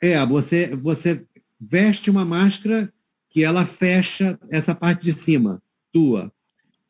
É, 0.00 0.24
você, 0.24 0.74
você 0.76 1.24
veste 1.60 2.10
uma 2.10 2.24
máscara 2.24 2.92
que 3.30 3.44
ela 3.44 3.66
fecha 3.66 4.38
essa 4.50 4.74
parte 4.74 5.04
de 5.04 5.12
cima, 5.12 5.62
tua. 5.92 6.32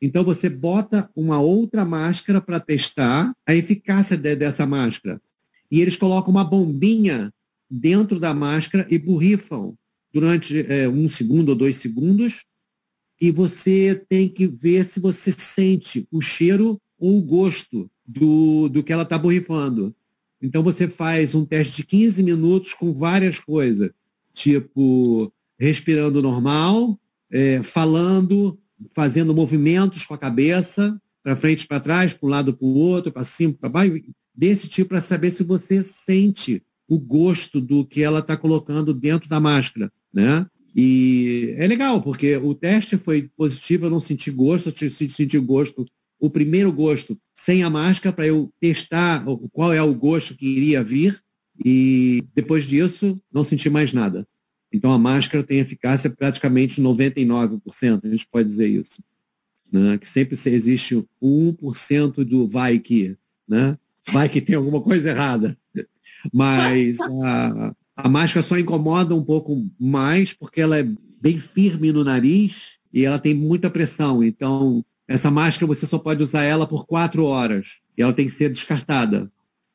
Então 0.01 0.23
você 0.23 0.49
bota 0.49 1.09
uma 1.15 1.39
outra 1.39 1.83
máscara 1.83 2.39
para 2.39 2.59
testar 2.59 3.33
a 3.45 3.53
eficácia 3.53 4.15
de, 4.15 4.35
dessa 4.35 4.65
máscara. 4.65 5.21
E 5.71 5.81
eles 5.81 5.95
colocam 5.95 6.31
uma 6.31 6.43
bombinha 6.43 7.31
dentro 7.69 8.19
da 8.19 8.33
máscara 8.33 8.87
e 8.89 8.97
borrifam 8.97 9.75
durante 10.11 10.59
é, 10.67 10.89
um 10.89 11.07
segundo 11.07 11.49
ou 11.49 11.55
dois 11.55 11.77
segundos. 11.77 12.43
E 13.21 13.31
você 13.31 14.01
tem 14.07 14.27
que 14.27 14.47
ver 14.47 14.85
se 14.85 14.99
você 14.99 15.31
sente 15.31 16.07
o 16.11 16.21
cheiro 16.21 16.79
ou 16.97 17.17
o 17.17 17.21
gosto 17.21 17.89
do, 18.05 18.69
do 18.69 18.83
que 18.83 18.91
ela 18.91 19.03
está 19.03 19.17
borrifando. 19.17 19.95
Então 20.41 20.63
você 20.63 20.89
faz 20.89 21.35
um 21.35 21.45
teste 21.45 21.77
de 21.77 21.83
15 21.83 22.23
minutos 22.23 22.73
com 22.73 22.93
várias 22.93 23.37
coisas, 23.37 23.91
tipo 24.33 25.31
respirando 25.59 26.21
normal, 26.21 26.97
é, 27.29 27.61
falando, 27.61 28.57
fazendo 28.93 29.35
movimentos 29.35 30.05
com 30.05 30.13
a 30.13 30.17
cabeça, 30.17 30.99
para 31.21 31.35
frente, 31.35 31.67
para 31.67 31.81
trás, 31.81 32.13
para 32.13 32.25
um 32.25 32.29
lado, 32.29 32.53
para 32.53 32.65
o 32.65 32.73
outro, 32.75 33.11
para 33.11 33.25
cima, 33.25 33.53
para 33.53 33.67
baixo, 33.67 34.01
desse 34.39 34.69
tipo, 34.69 34.91
para 34.91 35.01
saber 35.01 35.31
se 35.31 35.43
você 35.43 35.83
sente 35.83 36.63
o 36.87 36.97
gosto 36.97 37.59
do 37.59 37.85
que 37.85 38.01
ela 38.01 38.19
está 38.19 38.37
colocando 38.37 38.93
dentro 38.93 39.27
da 39.27 39.37
máscara, 39.37 39.91
né? 40.13 40.47
E 40.73 41.55
é 41.57 41.67
legal, 41.67 42.01
porque 42.01 42.37
o 42.37 42.55
teste 42.55 42.95
foi 42.95 43.29
positivo, 43.35 43.87
eu 43.87 43.89
não 43.89 43.99
senti 43.99 44.31
gosto, 44.31 44.73
eu 44.81 44.89
senti 44.89 45.37
gosto, 45.39 45.85
o 46.17 46.29
primeiro 46.29 46.71
gosto 46.71 47.19
sem 47.37 47.63
a 47.63 47.69
máscara, 47.69 48.15
para 48.15 48.27
eu 48.27 48.49
testar 48.61 49.25
qual 49.51 49.73
é 49.73 49.81
o 49.81 49.93
gosto 49.93 50.35
que 50.35 50.45
iria 50.45 50.81
vir, 50.81 51.21
e 51.65 52.23
depois 52.33 52.63
disso 52.63 53.21
não 53.33 53.43
senti 53.43 53.69
mais 53.69 53.91
nada. 53.91 54.25
Então, 54.71 54.93
a 54.93 54.97
máscara 54.97 55.43
tem 55.43 55.59
eficácia 55.59 56.09
praticamente 56.09 56.81
99%, 56.81 58.05
a 58.05 58.07
gente 58.07 58.27
pode 58.31 58.47
dizer 58.47 58.69
isso. 58.69 59.03
Né? 59.69 59.97
Que 59.97 60.09
sempre 60.09 60.37
existe 60.45 60.95
o 60.95 61.07
1% 61.61 62.23
do 62.23 62.47
vai 62.47 62.79
que, 62.79 63.17
né? 63.45 63.77
Vai 64.11 64.29
que 64.29 64.41
tem 64.41 64.55
alguma 64.55 64.81
coisa 64.81 65.09
errada. 65.09 65.57
Mas 66.33 66.97
a, 67.23 67.75
a 67.95 68.09
máscara 68.09 68.45
só 68.45 68.57
incomoda 68.57 69.15
um 69.15 69.23
pouco 69.23 69.69
mais 69.79 70.33
porque 70.33 70.61
ela 70.61 70.79
é 70.79 70.87
bem 71.21 71.37
firme 71.37 71.91
no 71.91 72.03
nariz 72.03 72.79
e 72.93 73.05
ela 73.05 73.19
tem 73.19 73.33
muita 73.33 73.69
pressão. 73.69 74.23
Então, 74.23 74.83
essa 75.07 75.29
máscara 75.29 75.67
você 75.67 75.85
só 75.85 75.97
pode 75.97 76.21
usar 76.21 76.43
ela 76.43 76.67
por 76.67 76.85
quatro 76.85 77.25
horas 77.25 77.79
e 77.97 78.01
ela 78.01 78.13
tem 78.13 78.25
que 78.25 78.31
ser 78.31 78.49
descartada. 78.49 79.31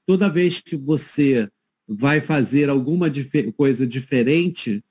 Toda 0.06 0.30
vez 0.30 0.60
que 0.60 0.76
você 0.76 1.48
vai 1.86 2.20
fazer 2.20 2.68
alguma 2.68 3.10
dif 3.10 3.52
coisa 3.52 3.86
diferente, 3.86 4.82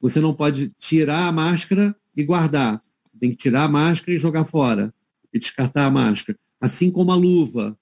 você 0.00 0.20
não 0.20 0.34
pode 0.34 0.70
tirar 0.78 1.26
a 1.26 1.32
máscara 1.32 1.96
e 2.16 2.22
guardar. 2.22 2.82
Tem 3.18 3.30
que 3.30 3.36
tirar 3.36 3.64
a 3.64 3.68
máscara 3.68 4.12
e 4.12 4.18
jogar 4.18 4.44
fora 4.44 4.92
e 5.32 5.38
descartar 5.38 5.86
a 5.86 5.90
máscara. 5.90 6.38
Assim 6.60 6.90
como 6.90 7.12
a 7.12 7.14
luva. 7.14 7.78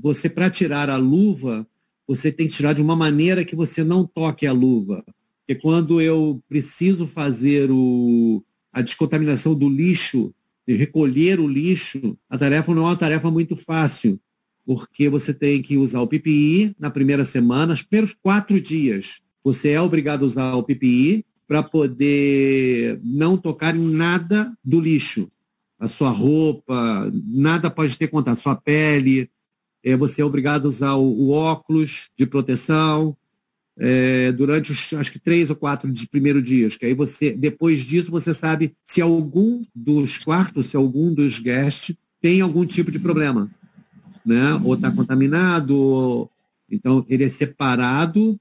Você, 0.00 0.28
para 0.28 0.50
tirar 0.50 0.90
a 0.90 0.96
luva, 0.96 1.66
você 2.06 2.30
tem 2.30 2.46
que 2.48 2.54
tirar 2.54 2.72
de 2.72 2.82
uma 2.82 2.96
maneira 2.96 3.44
que 3.44 3.56
você 3.56 3.82
não 3.82 4.06
toque 4.06 4.46
a 4.46 4.52
luva. 4.52 5.04
Porque 5.46 5.60
quando 5.60 6.00
eu 6.00 6.42
preciso 6.48 7.06
fazer 7.06 7.70
o, 7.70 8.42
a 8.72 8.82
descontaminação 8.82 9.54
do 9.54 9.68
lixo, 9.68 10.34
de 10.66 10.74
recolher 10.74 11.38
o 11.38 11.48
lixo, 11.48 12.16
a 12.28 12.38
tarefa 12.38 12.74
não 12.74 12.82
é 12.84 12.86
uma 12.86 12.96
tarefa 12.96 13.30
muito 13.30 13.56
fácil 13.56 14.18
porque 14.66 15.08
você 15.08 15.34
tem 15.34 15.60
que 15.60 15.76
usar 15.76 16.00
o 16.00 16.06
PPI 16.06 16.74
na 16.78 16.90
primeira 16.90 17.24
semana, 17.24 17.74
os 17.74 17.82
primeiros 17.82 18.16
quatro 18.22 18.60
dias. 18.60 19.20
Você 19.42 19.70
é 19.70 19.80
obrigado 19.80 20.22
a 20.22 20.26
usar 20.26 20.54
o 20.54 20.62
PPI 20.62 21.24
para 21.46 21.62
poder 21.62 22.98
não 23.04 23.36
tocar 23.36 23.76
em 23.76 23.92
nada 23.92 24.50
do 24.64 24.80
lixo. 24.80 25.30
A 25.78 25.88
sua 25.88 26.08
roupa, 26.08 27.12
nada 27.12 27.70
pode 27.70 27.98
ter 27.98 28.08
contato, 28.08 28.38
sua 28.38 28.56
pele. 28.56 29.28
É, 29.84 29.96
você 29.96 30.22
é 30.22 30.24
obrigado 30.24 30.64
a 30.64 30.68
usar 30.68 30.94
o, 30.94 31.04
o 31.04 31.30
óculos 31.30 32.08
de 32.16 32.26
proteção 32.26 33.16
é, 33.76 34.32
durante 34.32 34.72
os, 34.72 34.92
acho 34.94 35.12
que 35.12 35.18
três 35.18 35.50
ou 35.50 35.56
quatro 35.56 35.92
de 35.92 36.08
primeiros 36.08 36.42
dias. 36.42 36.76
Que 36.76 36.86
aí 36.86 36.94
você, 36.94 37.32
depois 37.32 37.82
disso, 37.82 38.10
você 38.10 38.32
sabe 38.32 38.74
se 38.86 39.00
algum 39.02 39.60
dos 39.74 40.18
quartos, 40.18 40.68
se 40.68 40.76
algum 40.76 41.12
dos 41.12 41.38
guests 41.38 41.96
tem 42.20 42.40
algum 42.40 42.64
tipo 42.64 42.90
de 42.90 42.98
problema 42.98 43.50
né? 44.24 44.54
ou 44.64 44.74
está 44.74 44.90
contaminado. 44.90 46.28
Então, 46.70 47.04
ele 47.08 47.24
é 47.24 47.28
separado 47.28 48.40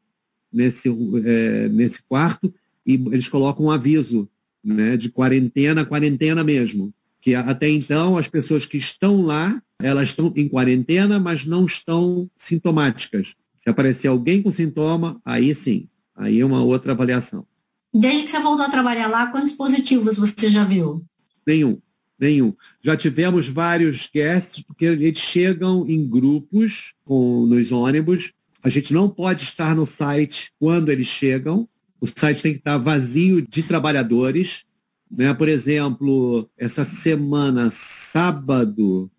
nesse, 0.51 0.89
é, 1.25 1.67
nesse 1.69 2.01
quarto 2.03 2.53
e 2.85 2.93
eles 2.93 3.27
colocam 3.27 3.65
um 3.65 3.71
aviso 3.71 4.29
né, 4.63 4.95
de 4.95 5.09
quarentena, 5.09 5.85
quarentena 5.85 6.43
mesmo. 6.43 6.93
Que 7.19 7.35
até 7.35 7.69
então 7.69 8.17
as 8.17 8.27
pessoas 8.27 8.65
que 8.65 8.77
estão 8.77 9.21
lá, 9.21 9.61
elas 9.83 10.09
estão 10.09 10.33
em 10.35 10.47
quarentena, 10.47 11.19
mas 11.19 11.45
não 11.45 11.65
estão 11.65 12.29
sintomáticas. 12.37 13.35
Se 13.57 13.69
aparecer 13.69 14.07
alguém 14.07 14.41
com 14.41 14.51
sintoma, 14.51 15.21
aí 15.23 15.53
sim, 15.53 15.87
aí 16.15 16.39
é 16.39 16.45
uma 16.45 16.63
outra 16.63 16.91
avaliação. 16.93 17.45
Desde 17.93 18.23
que 18.23 18.29
você 18.29 18.39
voltou 18.39 18.65
a 18.65 18.69
trabalhar 18.69 19.07
lá, 19.07 19.27
quantos 19.27 19.53
positivos 19.53 20.17
você 20.17 20.49
já 20.49 20.63
viu? 20.63 21.05
Nenhum 21.45 21.79
nenhum. 22.23 22.53
Já 22.81 22.95
tivemos 22.95 23.47
vários 23.47 24.09
guests, 24.11 24.63
porque 24.63 24.85
eles 24.85 25.17
chegam 25.19 25.85
em 25.87 26.07
grupos 26.07 26.93
com, 27.03 27.45
nos 27.45 27.71
ônibus. 27.71 28.33
A 28.63 28.69
gente 28.69 28.93
não 28.93 29.09
pode 29.09 29.43
estar 29.43 29.75
no 29.75 29.85
site 29.85 30.51
quando 30.59 30.89
eles 30.89 31.07
chegam. 31.07 31.67
O 31.99 32.07
site 32.07 32.41
tem 32.41 32.53
que 32.53 32.59
estar 32.59 32.77
vazio 32.77 33.41
de 33.41 33.63
trabalhadores. 33.63 34.65
Né? 35.11 35.33
Por 35.33 35.49
exemplo, 35.49 36.49
essa 36.57 36.83
semana, 36.83 37.69
sábado, 37.71 39.11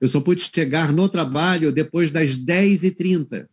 eu 0.00 0.08
só 0.08 0.20
pude 0.20 0.42
chegar 0.42 0.92
no 0.92 1.08
trabalho 1.08 1.72
depois 1.72 2.12
das 2.12 2.38
10h30, 2.38 3.48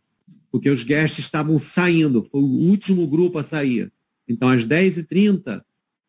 porque 0.50 0.70
os 0.70 0.82
guests 0.82 1.24
estavam 1.24 1.58
saindo, 1.58 2.22
foi 2.22 2.40
o 2.40 2.68
último 2.68 3.06
grupo 3.06 3.38
a 3.38 3.42
sair. 3.42 3.92
Então, 4.28 4.48
às 4.48 4.66
10h30, 4.66 5.62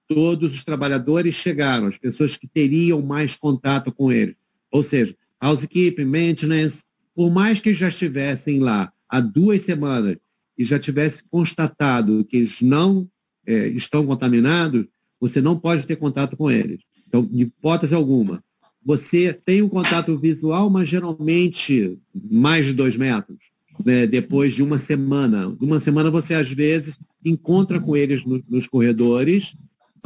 todos 0.08 0.54
os 0.54 0.64
trabalhadores 0.64 1.36
chegaram, 1.36 1.88
as 1.88 1.98
pessoas 1.98 2.38
que 2.38 2.48
teriam 2.48 3.02
mais 3.02 3.36
contato 3.36 3.92
com 3.92 4.12
ele. 4.12 4.38
Ou 4.72 4.84
seja, 4.84 5.16
housekeeping, 5.40 6.06
maintenance, 6.06 6.84
por 7.14 7.32
mais 7.32 7.60
que 7.60 7.74
já 7.74 7.90
estivessem 7.90 8.60
lá 8.60 8.92
há 9.10 9.20
duas 9.20 9.64
semanas 9.64 10.18
e 10.58 10.64
já 10.64 10.80
tivesse 10.80 11.24
constatado 11.30 12.26
que 12.26 12.38
eles 12.38 12.62
não 12.62 13.08
é, 13.46 13.68
estão 13.68 14.06
contaminados, 14.06 14.86
você 15.20 15.42
não 15.42 15.58
pode 15.60 15.86
ter 15.86 15.96
contato 15.96 16.36
com 16.36 16.50
eles. 16.50 16.82
Então, 17.08 17.26
de 17.26 17.44
hipótese 17.44 17.96
alguma. 17.96 18.44
Você 18.88 19.34
tem 19.34 19.62
um 19.62 19.70
contato 19.70 20.18
visual, 20.18 20.70
mas 20.70 20.88
geralmente 20.88 22.00
mais 22.32 22.66
de 22.66 22.74
dois 22.74 22.96
metros. 22.96 23.52
Né, 23.86 24.08
depois 24.08 24.56
de 24.56 24.64
uma 24.64 24.80
semana. 24.80 25.56
Uma 25.62 25.80
semana 25.80 26.10
você, 26.10 26.34
às 26.34 26.50
vezes, 26.50 26.98
encontra 27.24 27.80
com 27.80 27.96
eles 27.96 28.26
no, 28.26 28.44
nos 28.50 28.66
corredores 28.66 29.56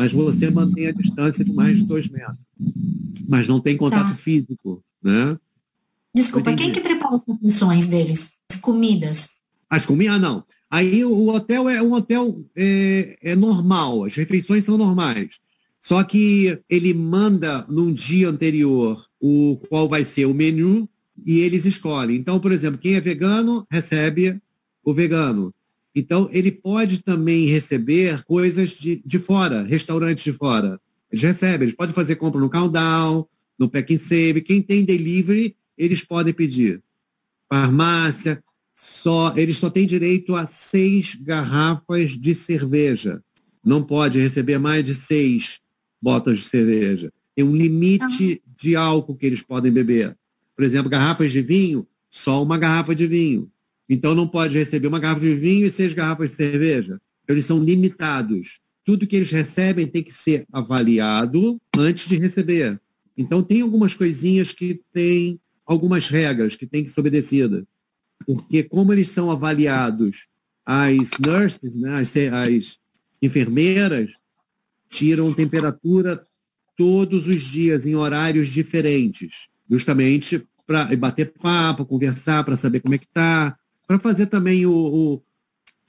mas 0.02 0.12
você 0.12 0.50
mantém 0.50 0.88
a 0.88 0.92
distância 0.92 1.46
de 1.46 1.54
mais 1.54 1.78
de 1.78 1.86
dois 1.86 2.08
metros. 2.08 2.40
Mas 3.30 3.48
não 3.48 3.62
tem 3.62 3.78
contato 3.78 4.10
tá. 4.10 4.16
físico, 4.16 4.84
né? 5.00 5.38
Desculpa, 6.16 6.56
quem 6.56 6.72
que 6.72 6.82
prepara 6.82 7.18
as 7.18 7.24
refeições 7.28 7.88
deles? 7.88 8.40
As 8.52 8.60
comidas? 8.60 9.30
As 9.70 9.86
comidas, 9.86 10.16
ah, 10.16 10.20
não. 10.20 10.44
Aí 10.72 11.06
o 11.06 11.28
hotel 11.28 11.70
é 11.70 11.84
um 11.84 11.94
hotel 11.94 12.44
é, 12.56 13.16
é 13.22 13.36
normal, 13.36 14.06
as 14.06 14.16
refeições 14.16 14.66
são 14.66 14.76
normais. 14.76 15.40
Só 15.82 16.04
que 16.04 16.60
ele 16.70 16.94
manda 16.94 17.66
num 17.68 17.92
dia 17.92 18.30
anterior 18.30 19.04
o 19.20 19.58
qual 19.68 19.90
vai 19.90 20.06
ser 20.06 20.26
o 20.26 20.34
menu 20.34 20.88
e 21.26 21.40
eles 21.40 21.66
escolhem. 21.66 22.16
Então, 22.16 22.40
por 22.40 22.52
exemplo, 22.52 22.80
quem 22.80 22.94
é 22.94 23.02
vegano 23.02 23.66
recebe 23.70 24.40
o 24.84 24.94
vegano. 24.94 25.52
Então, 25.94 26.30
ele 26.32 26.52
pode 26.52 27.04
também 27.04 27.48
receber 27.48 28.24
coisas 28.24 28.70
de, 28.70 29.02
de 29.04 29.18
fora, 29.18 29.64
restaurantes 29.64 30.24
de 30.24 30.32
fora. 30.32 30.80
Eles 31.12 31.24
recebem, 31.24 31.66
eles 31.66 31.76
podem 31.76 31.96
fazer 31.96 32.16
compra 32.16 32.40
no 32.40 32.50
Countdown, 32.50 33.26
no 33.58 33.68
Pack 33.68 33.96
and 33.96 33.98
Save. 33.98 34.42
Quem 34.42 34.62
tem 34.62 34.86
delivery, 34.86 35.56
eles 35.76 36.04
podem 36.04 36.34
pedir. 36.34 36.82
Farmácia, 37.50 38.42
só, 38.76 39.34
eles 39.36 39.58
só 39.58 39.70
têm 39.70 39.86
direito 39.86 40.36
a 40.36 40.46
seis 40.46 41.16
garrafas 41.16 42.12
de 42.12 42.34
cerveja. 42.34 43.22
Não 43.66 43.84
pode 43.84 44.20
receber 44.20 44.58
mais 44.58 44.86
de 44.86 44.96
seis 44.96 45.61
botas 46.02 46.40
de 46.40 46.46
cerveja. 46.46 47.12
Tem 47.36 47.46
um 47.46 47.56
limite 47.56 48.42
de 48.58 48.76
álcool 48.76 49.16
que 49.16 49.26
eles 49.26 49.42
podem 49.42 49.72
beber. 49.72 50.18
Por 50.56 50.64
exemplo, 50.64 50.90
garrafas 50.90 51.32
de 51.32 51.42
vinho, 51.42 51.88
só 52.10 52.42
uma 52.44 52.58
garrafa 52.58 52.94
de 52.94 53.08
vinho. 53.08 53.50
Então 53.88 54.16
não 54.16 54.28
pode 54.28 54.58
receber 54.58 54.88
uma 54.88 55.00
garrafa 55.00 55.22
de 55.22 55.36
vinho 55.36 55.66
e 55.66 55.72
seis 55.72 55.94
garrafas 55.94 56.32
de 56.32 56.38
cerveja. 56.38 57.00
Então, 57.24 57.36
eles 57.36 57.46
são 57.46 57.64
limitados. 57.64 58.60
Tudo 58.84 59.06
que 59.06 59.16
eles 59.16 59.32
recebem 59.32 59.88
tem 59.88 60.04
que 60.04 60.14
ser 60.14 60.46
avaliado 60.52 61.60
antes 61.78 62.08
de 62.08 62.18
receber. 62.18 62.80
Então 63.18 63.44
tem 63.44 63.62
algumas 63.62 63.94
coisinhas 63.94 64.52
que 64.52 64.82
têm 64.92 65.40
algumas 65.66 66.08
regras 66.08 66.56
que 66.56 66.66
têm 66.66 66.84
que 66.84 66.90
ser 66.90 67.00
obedecidas. 67.00 67.64
Porque 68.26 68.64
como 68.64 68.92
eles 68.92 69.10
são 69.10 69.32
avaliados, 69.32 70.28
as 70.66 71.10
nurses, 71.26 71.76
né, 71.76 72.00
as, 72.00 72.14
as 72.16 72.80
enfermeiras, 73.22 74.18
tiram 74.92 75.34
temperatura 75.34 76.24
todos 76.78 77.28
os 77.28 77.42
dias 77.42 77.86
em 77.86 77.96
horários 77.96 78.50
diferentes, 78.50 79.48
justamente 79.70 80.46
para 80.68 80.96
bater 80.96 81.34
papo, 81.42 81.86
conversar, 81.86 82.44
para 82.44 82.58
saber 82.58 82.82
como 82.82 82.96
é 82.96 82.98
que 82.98 83.06
está, 83.06 83.58
para 83.88 84.00
fazer 84.00 84.28
também 84.28 84.66
o, 84.66 84.74
o 84.74 85.22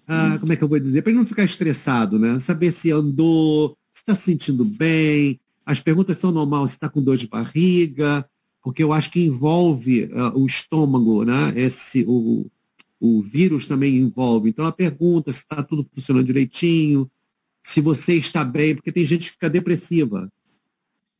a, 0.06 0.38
como 0.38 0.52
é 0.52 0.56
que 0.56 0.64
eu 0.64 0.68
vou 0.68 0.78
dizer, 0.78 1.02
para 1.02 1.12
não 1.12 1.24
ficar 1.24 1.44
estressado, 1.44 2.18
né? 2.18 2.38
Saber 2.38 2.72
se 2.72 2.90
andou, 2.90 3.76
se 3.92 4.02
está 4.02 4.14
se 4.14 4.22
sentindo 4.22 4.64
bem, 4.64 5.40
as 5.64 5.80
perguntas 5.80 6.18
são 6.18 6.32
normais, 6.32 6.70
se 6.70 6.76
está 6.76 6.88
com 6.88 7.02
dor 7.02 7.16
de 7.16 7.28
barriga, 7.28 8.28
porque 8.62 8.82
eu 8.82 8.92
acho 8.92 9.10
que 9.10 9.24
envolve 9.24 10.04
uh, 10.04 10.38
o 10.38 10.46
estômago, 10.46 11.24
né? 11.24 11.52
Esse, 11.56 12.04
o, 12.06 12.46
o 13.00 13.22
vírus 13.22 13.66
também 13.66 13.96
envolve. 13.96 14.48
Então 14.48 14.64
ela 14.64 14.72
pergunta 14.72 15.32
se 15.32 15.40
está 15.40 15.62
tudo 15.62 15.86
funcionando 15.92 16.26
direitinho, 16.26 17.10
se 17.62 17.80
você 17.80 18.14
está 18.14 18.44
bem, 18.44 18.74
porque 18.74 18.90
tem 18.90 19.04
gente 19.04 19.26
que 19.26 19.32
fica 19.32 19.48
depressiva. 19.48 20.28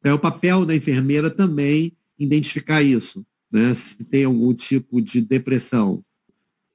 Então, 0.00 0.12
é 0.12 0.14
o 0.14 0.18
papel 0.18 0.66
da 0.66 0.74
enfermeira 0.74 1.30
também 1.30 1.92
identificar 2.18 2.82
isso, 2.82 3.24
né? 3.50 3.72
se 3.72 4.04
tem 4.04 4.24
algum 4.24 4.52
tipo 4.52 5.00
de 5.00 5.20
depressão. 5.20 6.04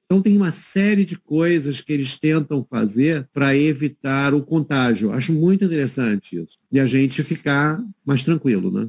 Então, 0.06 0.22
tem 0.22 0.34
uma 0.34 0.50
série 0.50 1.04
de 1.04 1.18
coisas 1.18 1.82
que 1.82 1.92
eles 1.92 2.18
tentam 2.18 2.66
fazer 2.68 3.28
para 3.30 3.54
evitar 3.54 4.32
o 4.32 4.42
contágio. 4.42 5.12
Acho 5.12 5.34
muito 5.34 5.66
interessante 5.66 6.36
isso. 6.36 6.58
E 6.72 6.80
a 6.80 6.86
gente 6.86 7.22
ficar 7.22 7.78
mais 8.06 8.24
tranquilo, 8.24 8.70
né? 8.70 8.88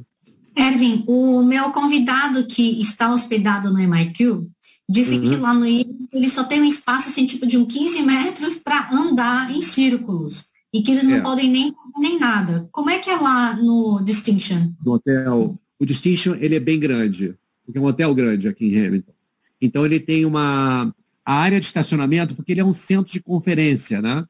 Erwin, 0.56 1.04
o 1.06 1.42
meu 1.42 1.70
convidado 1.72 2.46
que 2.46 2.80
está 2.80 3.12
hospedado 3.12 3.70
no 3.70 3.78
MIQ 3.78 4.48
disse 4.88 5.16
uhum. 5.16 5.20
que 5.20 5.36
lá 5.36 5.52
no 5.52 5.66
ele 5.66 6.28
só 6.28 6.42
tem 6.42 6.60
um 6.60 6.64
espaço 6.64 7.10
assim, 7.10 7.26
tipo 7.26 7.46
de 7.46 7.56
uns 7.56 7.72
15 7.72 8.02
metros 8.02 8.56
para 8.56 8.90
andar 8.90 9.54
em 9.54 9.60
círculos 9.60 10.49
e 10.72 10.82
que 10.82 10.90
eles 10.92 11.04
não 11.04 11.16
é. 11.16 11.20
podem 11.20 11.50
nem 11.50 11.74
nem 11.98 12.18
nada. 12.18 12.68
Como 12.72 12.90
é 12.90 12.98
que 12.98 13.10
é 13.10 13.16
lá 13.16 13.56
no 13.56 14.00
Distinction? 14.02 14.72
No 14.84 14.92
hotel, 14.92 15.58
o 15.78 15.86
Distinction 15.86 16.34
ele 16.36 16.54
é 16.56 16.60
bem 16.60 16.78
grande, 16.78 17.34
porque 17.64 17.78
é 17.78 17.80
um 17.80 17.86
hotel 17.86 18.14
grande 18.14 18.48
aqui 18.48 18.66
em 18.66 18.86
Hamilton. 18.86 19.12
Então 19.60 19.84
ele 19.84 20.00
tem 20.00 20.24
uma 20.24 20.94
a 21.24 21.34
área 21.34 21.60
de 21.60 21.66
estacionamento, 21.66 22.34
porque 22.34 22.52
ele 22.52 22.60
é 22.60 22.64
um 22.64 22.72
centro 22.72 23.12
de 23.12 23.20
conferência, 23.20 24.00
né? 24.00 24.24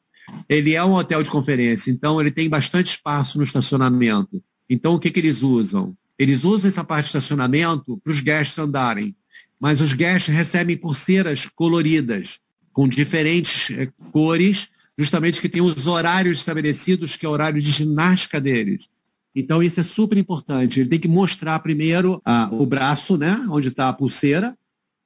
Ele 0.49 0.75
é 0.75 0.85
um 0.85 0.93
hotel 0.93 1.23
de 1.23 1.31
conferência, 1.31 1.91
então 1.91 2.21
ele 2.21 2.31
tem 2.31 2.49
bastante 2.49 2.89
espaço 2.89 3.39
no 3.39 3.45
estacionamento. 3.45 4.43
Então 4.69 4.95
o 4.95 4.99
que, 4.99 5.11
que 5.11 5.21
eles 5.21 5.43
usam? 5.43 5.97
Eles 6.19 6.45
usam 6.45 6.69
essa 6.69 6.85
parte 6.85 7.05
de 7.05 7.09
estacionamento 7.09 7.97
para 7.99 8.11
os 8.11 8.21
guests 8.21 8.59
andarem, 8.59 9.17
mas 9.59 9.81
os 9.81 9.93
guests 9.93 10.35
recebem 10.35 10.77
pulseiras 10.77 11.47
coloridas, 11.55 12.39
com 12.73 12.87
diferentes 12.87 13.71
é, 13.71 13.91
cores, 14.13 14.71
justamente 15.01 15.41
que 15.41 15.49
tem 15.49 15.63
os 15.63 15.87
horários 15.87 16.39
estabelecidos, 16.39 17.17
que 17.17 17.25
é 17.25 17.29
o 17.29 17.33
horário 17.33 17.61
de 17.63 17.71
ginástica 17.71 18.39
deles. 18.39 18.87
Então, 19.35 19.63
isso 19.63 19.81
é 19.81 19.83
super 19.83 20.19
importante. 20.19 20.79
Ele 20.79 20.91
tem 20.91 20.99
que 20.99 21.09
mostrar 21.09 21.59
primeiro 21.61 22.21
a, 22.23 22.51
o 22.53 22.67
braço, 22.67 23.17
né, 23.17 23.47
onde 23.49 23.69
está 23.69 23.89
a 23.89 23.95
pulseira, 23.95 24.55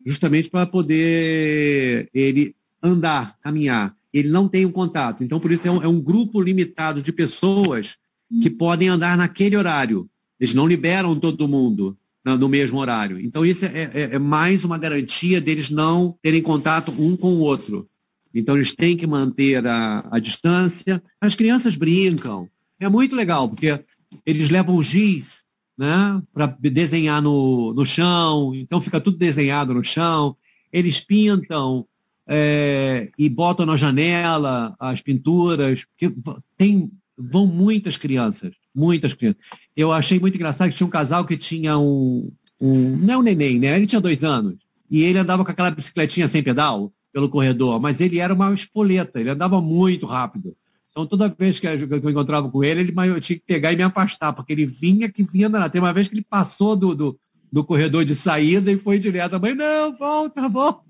justamente 0.05 0.51
para 0.51 0.67
poder 0.67 2.09
ele 2.13 2.57
andar, 2.83 3.39
caminhar. 3.41 3.95
Ele 4.13 4.31
não 4.31 4.49
tem 4.49 4.67
um 4.67 4.73
contato. 4.73 5.23
Então, 5.23 5.39
por 5.39 5.53
isso, 5.53 5.69
é 5.69 5.71
um, 5.71 5.83
é 5.85 5.87
um 5.87 6.01
grupo 6.01 6.43
limitado 6.43 7.01
de 7.01 7.13
pessoas 7.13 7.97
que 8.43 8.51
podem 8.51 8.89
andar 8.89 9.17
naquele 9.17 9.57
horário. 9.57 10.11
Eles 10.41 10.55
não 10.55 10.67
liberam 10.67 11.15
todo 11.15 11.47
mundo 11.47 11.97
no 12.25 12.49
mesmo 12.49 12.79
horário. 12.79 13.21
Então, 13.21 13.47
isso 13.47 13.65
é, 13.65 13.91
é, 13.95 14.09
é 14.15 14.19
mais 14.19 14.65
uma 14.65 14.77
garantia 14.77 15.41
deles 15.41 15.71
não 15.71 16.19
terem 16.21 16.43
contato 16.43 16.93
um 16.99 17.17
com 17.17 17.35
o 17.35 17.39
outro. 17.39 17.89
Então, 18.35 18.57
eles 18.57 18.75
têm 18.75 18.97
que 18.97 19.07
manter 19.07 19.67
a, 19.67 20.07
a 20.11 20.19
distância. 20.19 21.03
As 21.21 21.37
crianças 21.37 21.77
brincam. 21.77 22.49
É 22.81 22.89
muito 22.89 23.15
legal, 23.15 23.49
porque 23.49 23.79
eles 24.27 24.51
levam 24.51 24.83
giz 24.83 25.45
né, 25.77 26.23
para 26.33 26.47
desenhar 26.61 27.21
no, 27.21 27.73
no 27.75 27.85
chão, 27.85 28.55
então 28.55 28.81
fica 28.81 29.01
tudo 29.01 29.17
desenhado 29.17 29.75
no 29.75 29.83
chão. 29.83 30.37
Eles 30.73 31.01
pintam 31.01 31.87
é, 32.27 33.11
e 33.19 33.29
botam 33.29 33.67
na 33.67 33.77
janela 33.77 34.75
as 34.79 35.01
pinturas, 35.01 35.85
porque 35.85 36.15
tem, 36.57 36.91
vão 37.17 37.47
muitas 37.47 37.97
crianças, 37.97 38.55
muitas 38.75 39.15
crianças. 39.15 39.41
Eu 39.77 39.93
achei 39.93 40.19
muito 40.19 40.37
engraçado 40.37 40.71
que 40.71 40.77
tinha 40.77 40.87
um 40.87 40.91
casal 40.91 41.25
que 41.25 41.37
tinha 41.37 41.79
um, 41.79 42.31
um 42.61 42.97
não 42.97 43.15
é 43.15 43.19
um 43.19 43.23
neném, 43.23 43.59
né? 43.59 43.77
Ele 43.77 43.87
tinha 43.87 44.01
dois 44.01 44.25
anos. 44.25 44.57
E 44.91 45.03
ele 45.03 45.19
andava 45.19 45.45
com 45.45 45.51
aquela 45.51 45.71
bicicletinha 45.71 46.29
sem 46.29 46.43
pedal 46.43 46.93
pelo 47.15 47.29
corredor, 47.29 47.81
mas 47.81 48.01
ele 48.01 48.19
era 48.19 48.35
uma 48.35 48.53
espoleta, 48.53 49.21
ele 49.21 49.31
andava 49.31 49.61
muito 49.61 50.05
rápido. 50.05 50.57
Então, 50.91 51.07
toda 51.07 51.29
vez 51.29 51.61
que 51.61 51.67
eu 51.69 52.11
encontrava 52.11 52.51
com 52.51 52.65
ele, 52.65 52.81
ele 52.81 52.95
eu 53.09 53.21
tinha 53.21 53.39
que 53.39 53.45
pegar 53.47 53.73
e 53.73 53.77
me 53.77 53.85
afastar, 53.85 54.33
porque 54.33 54.53
ele 54.53 54.67
vinha 54.67 55.09
que 55.09 55.23
vinha 55.23 55.49
na 55.49 55.69
Tem 55.69 55.81
uma 55.81 55.93
vez 55.93 56.09
que 56.09 56.15
ele 56.15 56.27
passou 56.29 56.75
do, 56.75 56.93
do, 56.93 57.21
do 57.53 57.63
corredor 57.63 58.05
de 58.05 58.17
saída 58.17 58.71
e 58.71 58.77
foi 58.77 58.99
direto. 58.99 59.35
A 59.37 59.39
mãe, 59.39 59.55
não, 59.55 59.95
volta, 59.95 60.49
volta. 60.49 60.83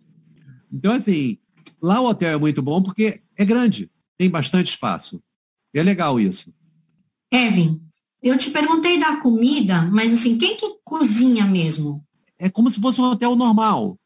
Então, 0.73 0.95
assim, 0.95 1.37
lá 1.81 2.01
o 2.01 2.09
hotel 2.09 2.31
é 2.31 2.39
muito 2.39 2.63
bom 2.63 2.83
porque 2.83 3.21
é 3.37 3.45
grande, 3.45 3.91
tem 4.17 4.31
bastante 4.31 4.69
espaço. 4.69 5.23
E 5.75 5.79
é 5.79 5.83
legal 5.83 6.19
isso. 6.19 6.51
Kevin, 7.31 7.83
eu 8.23 8.39
te 8.39 8.51
perguntei 8.51 8.99
da 8.99 9.17
comida, 9.17 9.83
mas 9.93 10.11
assim, 10.15 10.39
quem 10.39 10.57
que 10.57 10.79
cozinha 10.83 11.45
mesmo? 11.45 12.03
É 12.39 12.49
como 12.49 12.71
se 12.71 12.81
fosse 12.81 12.99
um 12.99 13.05
hotel 13.05 13.37
normal. 13.37 13.99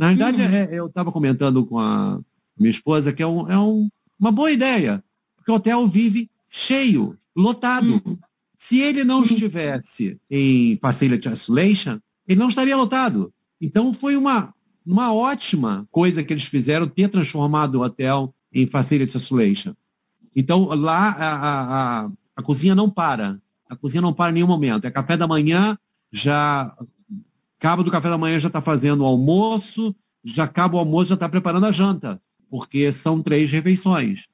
Na 0.00 0.08
verdade, 0.08 0.40
uhum. 0.40 0.48
é, 0.48 0.68
eu 0.72 0.86
estava 0.86 1.12
comentando 1.12 1.66
com 1.66 1.78
a 1.78 2.18
minha 2.58 2.70
esposa 2.70 3.12
que 3.12 3.22
é, 3.22 3.26
um, 3.26 3.46
é 3.50 3.58
um, 3.58 3.86
uma 4.18 4.32
boa 4.32 4.50
ideia, 4.50 5.04
porque 5.36 5.50
o 5.50 5.56
hotel 5.56 5.86
vive 5.86 6.30
cheio, 6.48 7.18
lotado. 7.36 8.00
Uhum. 8.06 8.16
Se 8.56 8.80
ele 8.80 9.04
não 9.04 9.18
uhum. 9.18 9.24
estivesse 9.24 10.18
em 10.30 10.78
Facility 10.80 11.28
Isolation, 11.28 11.98
ele 12.26 12.40
não 12.40 12.48
estaria 12.48 12.74
lotado. 12.78 13.30
Então 13.60 13.92
foi 13.92 14.16
uma, 14.16 14.54
uma 14.86 15.12
ótima 15.12 15.86
coisa 15.90 16.24
que 16.24 16.32
eles 16.32 16.44
fizeram 16.44 16.88
ter 16.88 17.08
transformado 17.08 17.74
o 17.74 17.82
hotel 17.82 18.34
em 18.50 18.66
Facility 18.66 19.14
Isolation. 19.18 19.74
Então 20.34 20.64
lá 20.64 21.10
a, 21.10 22.04
a, 22.06 22.10
a 22.36 22.42
cozinha 22.42 22.74
não 22.74 22.88
para. 22.88 23.38
A 23.68 23.76
cozinha 23.76 24.00
não 24.00 24.14
para 24.14 24.30
em 24.30 24.34
nenhum 24.36 24.46
momento. 24.46 24.86
É 24.86 24.90
café 24.90 25.14
da 25.14 25.28
manhã, 25.28 25.76
já 26.10 26.74
Cabo 27.60 27.84
do 27.84 27.90
café 27.90 28.08
da 28.08 28.16
manhã 28.16 28.38
já 28.38 28.48
está 28.48 28.62
fazendo 28.62 29.02
o 29.02 29.06
almoço, 29.06 29.94
já 30.24 30.44
acaba 30.44 30.76
o 30.76 30.78
almoço, 30.78 31.10
já 31.10 31.14
está 31.14 31.28
preparando 31.28 31.66
a 31.66 31.70
janta, 31.70 32.20
porque 32.50 32.90
são 32.90 33.22
três 33.22 33.50
refeições. 33.50 34.28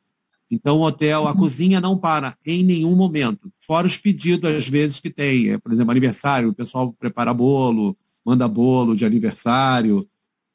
Então, 0.49 0.79
o 0.79 0.83
hotel, 0.83 1.27
a 1.27 1.33
uhum. 1.33 1.37
cozinha 1.37 1.81
não 1.81 1.99
para 1.99 2.37
em 2.47 2.63
nenhum 2.63 2.95
momento. 2.95 3.53
Fora 3.59 3.85
os 3.85 3.97
pedidos, 3.97 4.49
às 4.49 4.69
vezes, 4.69 5.01
que 5.01 5.11
tem. 5.11 5.51
É, 5.51 5.59
por 5.59 5.73
exemplo, 5.73 5.91
aniversário, 5.91 6.51
o 6.51 6.55
pessoal 6.55 6.93
prepara 6.93 7.35
bolo, 7.35 7.97
manda 8.25 8.47
bolo 8.47 8.95
de 8.95 9.05
aniversário. 9.05 10.07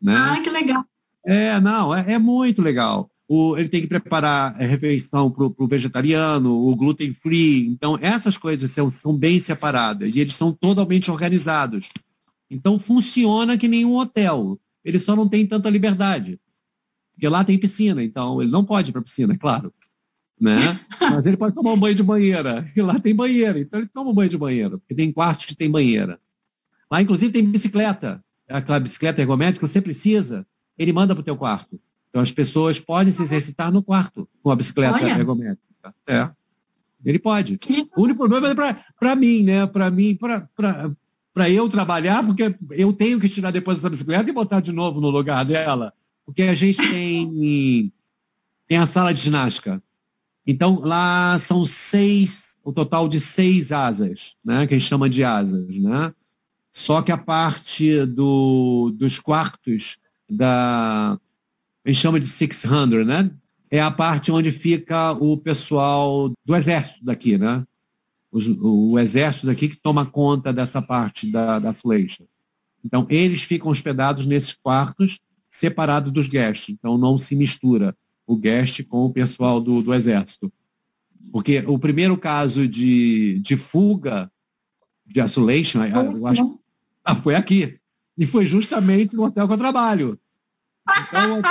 Né? 0.02 0.16
Ah, 0.16 0.40
que 0.42 0.50
legal. 0.50 0.86
É, 1.26 1.60
não, 1.60 1.94
é, 1.94 2.14
é 2.14 2.18
muito 2.18 2.62
legal. 2.62 3.12
O, 3.28 3.58
ele 3.58 3.68
tem 3.68 3.82
que 3.82 3.88
preparar 3.88 4.56
a 4.56 4.66
refeição 4.66 5.30
para 5.30 5.44
o 5.46 5.68
vegetariano, 5.68 6.54
o 6.54 6.74
gluten 6.74 7.14
free. 7.14 7.68
Então, 7.68 8.00
essas 8.02 8.38
coisas 8.38 8.72
são, 8.72 8.90
são 8.90 9.14
bem 9.14 9.42
separadas 9.42 10.16
e 10.16 10.22
eles 10.22 10.36
são 10.36 10.54
totalmente 10.54 11.12
organizados. 11.12 11.90
Então 12.52 12.78
funciona 12.78 13.58
que 13.58 13.70
nenhum 13.70 13.96
hotel. 13.96 14.60
Ele 14.84 15.00
só 15.00 15.16
não 15.16 15.28
tem 15.28 15.48
tanta 15.48 15.70
liberdade. 15.70 16.38
Porque 17.14 17.28
lá 17.28 17.46
tem 17.46 17.58
piscina, 17.58 18.04
então 18.04 18.42
ele 18.42 18.52
não 18.52 18.66
pode 18.66 18.90
ir 18.90 18.92
para 18.92 19.00
a 19.00 19.04
piscina, 19.04 19.34
é 19.34 19.38
claro. 19.38 19.74
Né? 20.40 20.58
Mas 21.00 21.26
ele 21.26 21.38
pode 21.38 21.56
tomar 21.56 21.72
um 21.72 21.80
banho 21.80 21.96
de 21.96 22.04
banheira. 22.04 22.70
E 22.76 22.82
lá 22.82 23.00
tem 23.00 23.16
banheira, 23.16 23.58
então 23.58 23.80
ele 23.80 23.88
toma 23.88 24.12
um 24.12 24.14
banho 24.14 24.30
de 24.30 24.38
banheira, 24.38 24.78
porque 24.78 24.94
tem 24.94 25.14
quartos 25.14 25.46
que 25.46 25.56
tem 25.56 25.72
banheira. 25.72 26.20
Lá, 26.92 27.02
inclusive, 27.02 27.32
tem 27.32 27.46
bicicleta. 27.46 28.22
aquela 28.50 28.80
bicicleta 28.80 29.22
ergométrica, 29.22 29.66
você 29.66 29.82
precisa, 29.82 30.46
ele 30.78 30.92
manda 30.92 31.16
para 31.16 31.22
o 31.22 31.26
teu 31.26 31.38
quarto. 31.38 31.80
Então 32.10 32.22
as 32.22 32.32
pessoas 32.32 32.78
podem 32.78 33.14
se 33.14 33.24
exercitar 33.24 33.72
no 33.72 33.82
quarto 33.82 34.28
com 34.44 34.52
a 34.52 34.56
bicicleta 34.56 34.96
Olha. 34.96 35.18
ergométrica. 35.18 35.96
É. 36.06 36.30
Ele 37.06 37.18
pode. 37.18 37.58
O 37.96 38.04
único 38.04 38.28
problema 38.28 38.50
é 38.50 38.76
para 39.00 39.16
mim, 39.16 39.44
né? 39.44 39.66
Para 39.66 39.90
mim, 39.90 40.16
para 40.16 40.92
eu 41.36 41.70
trabalhar, 41.70 42.26
porque 42.26 42.56
eu 42.72 42.92
tenho 42.92 43.20
que 43.20 43.30
tirar 43.30 43.52
depois 43.52 43.80
essa 43.80 43.90
bicicleta 43.90 44.30
e 44.30 44.34
botar 44.34 44.60
de 44.60 44.72
novo 44.72 45.00
no 45.00 45.10
lugar 45.10 45.46
dela. 45.46 45.94
Porque 46.26 46.44
a 46.44 46.56
gente 46.56 46.78
tem, 46.78 47.94
tem 48.68 48.78
a 48.78 48.86
sala 48.86 49.14
de 49.14 49.22
ginástica. 49.22 49.82
Então, 50.46 50.80
lá 50.80 51.38
são 51.40 51.66
seis, 51.66 52.58
o 52.64 52.74
total 52.74 53.08
de 53.08 53.20
seis 53.20 53.72
asas, 53.72 54.36
né? 54.44 54.68
Que 54.68 54.76
a 54.76 54.80
gente 54.80 54.88
chama 54.88 55.10
de 55.10 55.24
asas, 55.24 55.78
né? 55.78 56.14
Só 56.74 57.02
que 57.02 57.12
a 57.12 57.18
parte 57.18 58.06
do, 58.06 58.92
dos 58.96 59.20
quartos 59.20 59.98
da. 60.30 61.20
A 61.84 61.90
gente 61.90 62.00
chama 62.00 62.20
de 62.20 62.28
600, 62.28 63.06
né? 63.06 63.32
É 63.70 63.82
a 63.82 63.92
parte 63.92 64.32
onde 64.32 64.52
fica 64.52 65.12
o 65.14 65.38
pessoal 65.38 66.32
do 66.46 66.56
exército 66.56 67.04
daqui, 67.04 67.38
né? 67.38 67.66
O, 68.32 68.92
o 68.94 69.00
exército 69.00 69.48
daqui 69.48 69.68
que 69.68 69.76
toma 69.76 70.06
conta 70.06 70.54
dessa 70.54 70.82
parte 70.82 71.30
da, 71.30 71.60
da 71.60 71.74
Flecha. 71.74 72.24
Então, 72.84 73.06
eles 73.10 73.42
ficam 73.42 73.70
hospedados 73.70 74.26
nesses 74.26 74.54
quartos 74.54 75.20
separados 75.50 76.12
dos 76.12 76.28
guests. 76.28 76.70
Então, 76.70 76.98
não 76.98 77.18
se 77.18 77.36
mistura 77.36 77.96
o 78.26 78.38
guest 78.38 78.84
com 78.86 79.06
o 79.06 79.12
pessoal 79.12 79.60
do, 79.60 79.82
do 79.82 79.94
exército. 79.94 80.52
Porque 81.32 81.60
o 81.68 81.78
primeiro 81.78 82.18
caso 82.18 82.68
de, 82.68 83.40
de 83.40 83.58
fuga 83.58 84.32
de 85.06 85.22
Isolation, 85.22 85.84
eu 85.84 86.26
acho, 86.28 86.60
ah, 87.04 87.16
foi 87.16 87.36
aqui. 87.36 87.78
E 88.18 88.26
foi 88.26 88.46
justamente 88.46 89.16
no 89.16 89.26
hotel 89.26 89.48
que 89.48 89.54
eu 89.54 89.58
trabalho. 89.58 90.20
Então, 91.08 91.42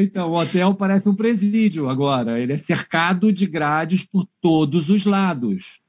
então, 0.00 0.30
o 0.30 0.38
hotel 0.38 0.74
parece 0.74 1.08
um 1.08 1.14
presídio 1.14 1.88
agora. 1.88 2.38
Ele 2.38 2.52
é 2.52 2.58
cercado 2.58 3.32
de 3.32 3.46
grades 3.46 4.04
por 4.04 4.26
todos 4.40 4.90
os 4.90 5.04
lados. 5.04 5.80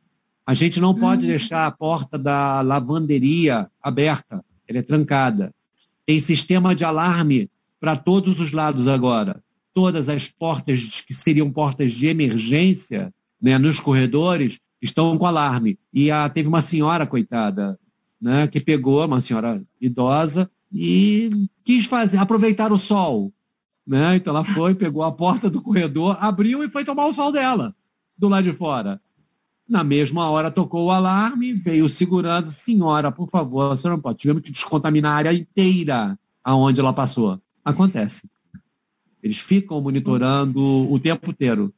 A 0.45 0.53
gente 0.53 0.79
não 0.79 0.93
pode 0.93 1.25
hum. 1.25 1.29
deixar 1.29 1.65
a 1.65 1.71
porta 1.71 2.17
da 2.17 2.61
lavanderia 2.61 3.69
aberta. 3.81 4.43
Ela 4.67 4.79
é 4.79 4.81
trancada. 4.81 5.53
Tem 6.05 6.19
sistema 6.19 6.75
de 6.75 6.83
alarme 6.83 7.49
para 7.79 7.95
todos 7.95 8.39
os 8.39 8.51
lados 8.51 8.87
agora. 8.87 9.41
Todas 9.73 10.09
as 10.09 10.27
portas 10.27 11.01
que 11.01 11.13
seriam 11.13 11.51
portas 11.51 11.91
de 11.91 12.07
emergência 12.07 13.13
né, 13.41 13.57
nos 13.57 13.79
corredores 13.79 14.59
estão 14.81 15.17
com 15.17 15.25
alarme. 15.25 15.79
E 15.93 16.11
a, 16.11 16.27
teve 16.27 16.47
uma 16.47 16.61
senhora, 16.61 17.07
coitada, 17.07 17.79
né, 18.19 18.47
que 18.47 18.59
pegou, 18.59 19.05
uma 19.05 19.21
senhora 19.21 19.61
idosa, 19.79 20.49
e 20.71 21.47
quis 21.63 21.85
fazer, 21.85 22.17
aproveitar 22.17 22.71
o 22.71 22.77
sol. 22.77 23.33
Né? 23.85 24.15
Então 24.15 24.35
ela 24.35 24.43
foi, 24.43 24.75
pegou 24.75 25.03
a 25.03 25.11
porta 25.11 25.49
do 25.49 25.61
corredor, 25.61 26.17
abriu 26.19 26.63
e 26.63 26.69
foi 26.69 26.85
tomar 26.85 27.07
o 27.07 27.13
sol 27.13 27.31
dela, 27.31 27.75
do 28.17 28.29
lado 28.29 28.43
de 28.43 28.53
fora. 28.53 29.01
Na 29.67 29.83
mesma 29.83 30.29
hora 30.29 30.51
tocou 30.51 30.85
o 30.85 30.91
alarme, 30.91 31.53
veio 31.53 31.87
segurando, 31.87 32.51
senhora, 32.51 33.11
por 33.11 33.29
favor, 33.29 33.71
a 33.71 33.75
senhora 33.75 33.97
não 33.97 34.01
pode, 34.01 34.19
tivemos 34.19 34.43
que 34.43 34.51
descontaminar 34.51 35.13
a 35.13 35.15
área 35.15 35.33
inteira 35.33 36.17
aonde 36.43 36.79
ela 36.79 36.93
passou. 36.93 37.39
Acontece. 37.63 38.29
Eles 39.21 39.37
ficam 39.37 39.79
monitorando 39.79 40.59
o 40.91 40.99
tempo 40.99 41.29
inteiro. 41.29 41.73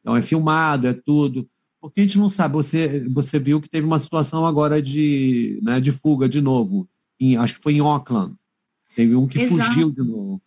Então 0.00 0.16
é 0.16 0.22
filmado, 0.22 0.86
é 0.86 0.92
tudo. 0.92 1.48
Porque 1.80 2.00
a 2.00 2.02
gente 2.02 2.18
não 2.18 2.30
sabe, 2.30 2.54
você, 2.54 3.06
você 3.10 3.38
viu 3.38 3.60
que 3.60 3.68
teve 3.68 3.86
uma 3.86 3.98
situação 3.98 4.46
agora 4.46 4.80
de, 4.80 5.60
né, 5.62 5.80
de 5.80 5.92
fuga 5.92 6.28
de 6.28 6.40
novo. 6.40 6.88
Em, 7.20 7.36
acho 7.36 7.56
que 7.56 7.62
foi 7.62 7.74
em 7.74 7.80
Auckland. 7.80 8.34
Teve 8.94 9.14
um 9.16 9.26
que 9.26 9.40
Exato. 9.40 9.70
fugiu 9.70 9.90
de 9.90 10.02
novo. 10.02 10.40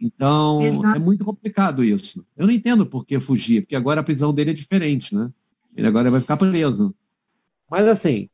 Então, 0.00 0.62
Exato. 0.62 0.96
é 0.96 0.98
muito 0.98 1.24
complicado 1.24 1.82
isso. 1.82 2.24
Eu 2.36 2.46
não 2.46 2.52
entendo 2.52 2.86
por 2.86 3.04
que 3.04 3.18
fugir, 3.20 3.62
porque 3.62 3.76
agora 3.76 4.00
a 4.00 4.04
prisão 4.04 4.32
dele 4.32 4.50
é 4.50 4.54
diferente, 4.54 5.14
né? 5.14 5.30
Ele 5.76 5.86
agora 5.86 6.10
vai 6.10 6.20
ficar 6.20 6.36
preso. 6.36 6.94
Mas 7.70 7.86
assim, 7.86 8.28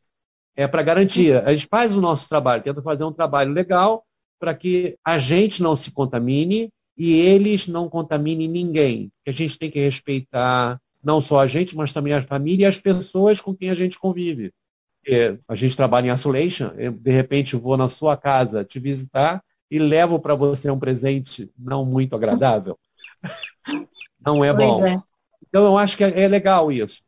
é 0.56 0.66
para 0.66 0.82
garantia. 0.82 1.42
A 1.44 1.54
gente 1.54 1.66
faz 1.66 1.96
o 1.96 2.00
nosso 2.00 2.28
trabalho, 2.28 2.62
tenta 2.62 2.82
fazer 2.82 3.04
um 3.04 3.12
trabalho 3.12 3.52
legal 3.52 4.04
para 4.38 4.54
que 4.54 4.96
a 5.04 5.18
gente 5.18 5.62
não 5.62 5.74
se 5.74 5.90
contamine 5.90 6.70
e 6.96 7.12
eles 7.12 7.66
não 7.66 7.88
contaminem 7.88 8.48
ninguém. 8.48 9.10
Que 9.24 9.30
a 9.30 9.32
gente 9.32 9.58
tem 9.58 9.70
que 9.70 9.80
respeitar 9.80 10.80
não 11.02 11.20
só 11.20 11.40
a 11.40 11.46
gente, 11.46 11.76
mas 11.76 11.92
também 11.92 12.12
a 12.12 12.22
família 12.22 12.64
e 12.64 12.66
as 12.66 12.78
pessoas 12.78 13.40
com 13.40 13.54
quem 13.54 13.70
a 13.70 13.74
gente 13.74 13.98
convive. 13.98 14.52
Porque 15.00 15.38
a 15.46 15.54
gente 15.54 15.76
trabalha 15.76 16.08
em 16.08 16.14
isolation, 16.14 16.70
eu, 16.78 16.92
de 16.92 17.10
repente 17.10 17.56
vou 17.56 17.76
na 17.76 17.88
sua 17.88 18.16
casa 18.16 18.64
te 18.64 18.80
visitar 18.80 19.42
e 19.70 19.78
levo 19.78 20.18
para 20.18 20.34
você 20.34 20.70
um 20.70 20.78
presente 20.78 21.50
não 21.58 21.84
muito 21.84 22.14
agradável. 22.14 22.78
não 24.24 24.44
é 24.44 24.52
pois 24.52 24.66
bom. 24.66 24.86
É. 24.86 25.02
Então 25.48 25.64
eu 25.64 25.78
acho 25.78 25.96
que 25.96 26.04
é, 26.04 26.22
é 26.22 26.28
legal 26.28 26.70
isso. 26.70 27.02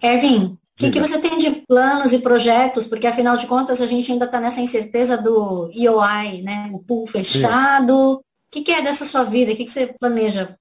Kevin, 0.00 0.44
o 0.46 0.58
que, 0.76 0.90
que, 0.90 1.00
você 1.00 1.20
tem 1.20 1.38
de 1.38 1.62
planos 1.68 2.12
e 2.12 2.18
projetos? 2.18 2.86
Porque, 2.86 3.06
afinal 3.06 3.36
de 3.36 3.46
contas, 3.46 3.80
a 3.80 3.86
gente 3.86 4.10
ainda 4.10 4.24
está 4.24 4.40
nessa 4.40 4.60
incerteza 4.60 5.16
do 5.16 5.70
EOI, 5.72 6.42
né? 6.42 6.68
o 6.72 6.80
pool 6.80 7.06
fechado. 7.06 8.14
O 8.14 8.22
que, 8.50 8.62
que, 8.62 8.72
é 8.72 8.82
dessa 8.82 9.04
sua 9.04 9.22
vida? 9.22 9.52
O 9.52 9.56
que, 9.56 9.64
que, 9.64 9.70
você 9.70 9.94
planeja? 9.98 10.58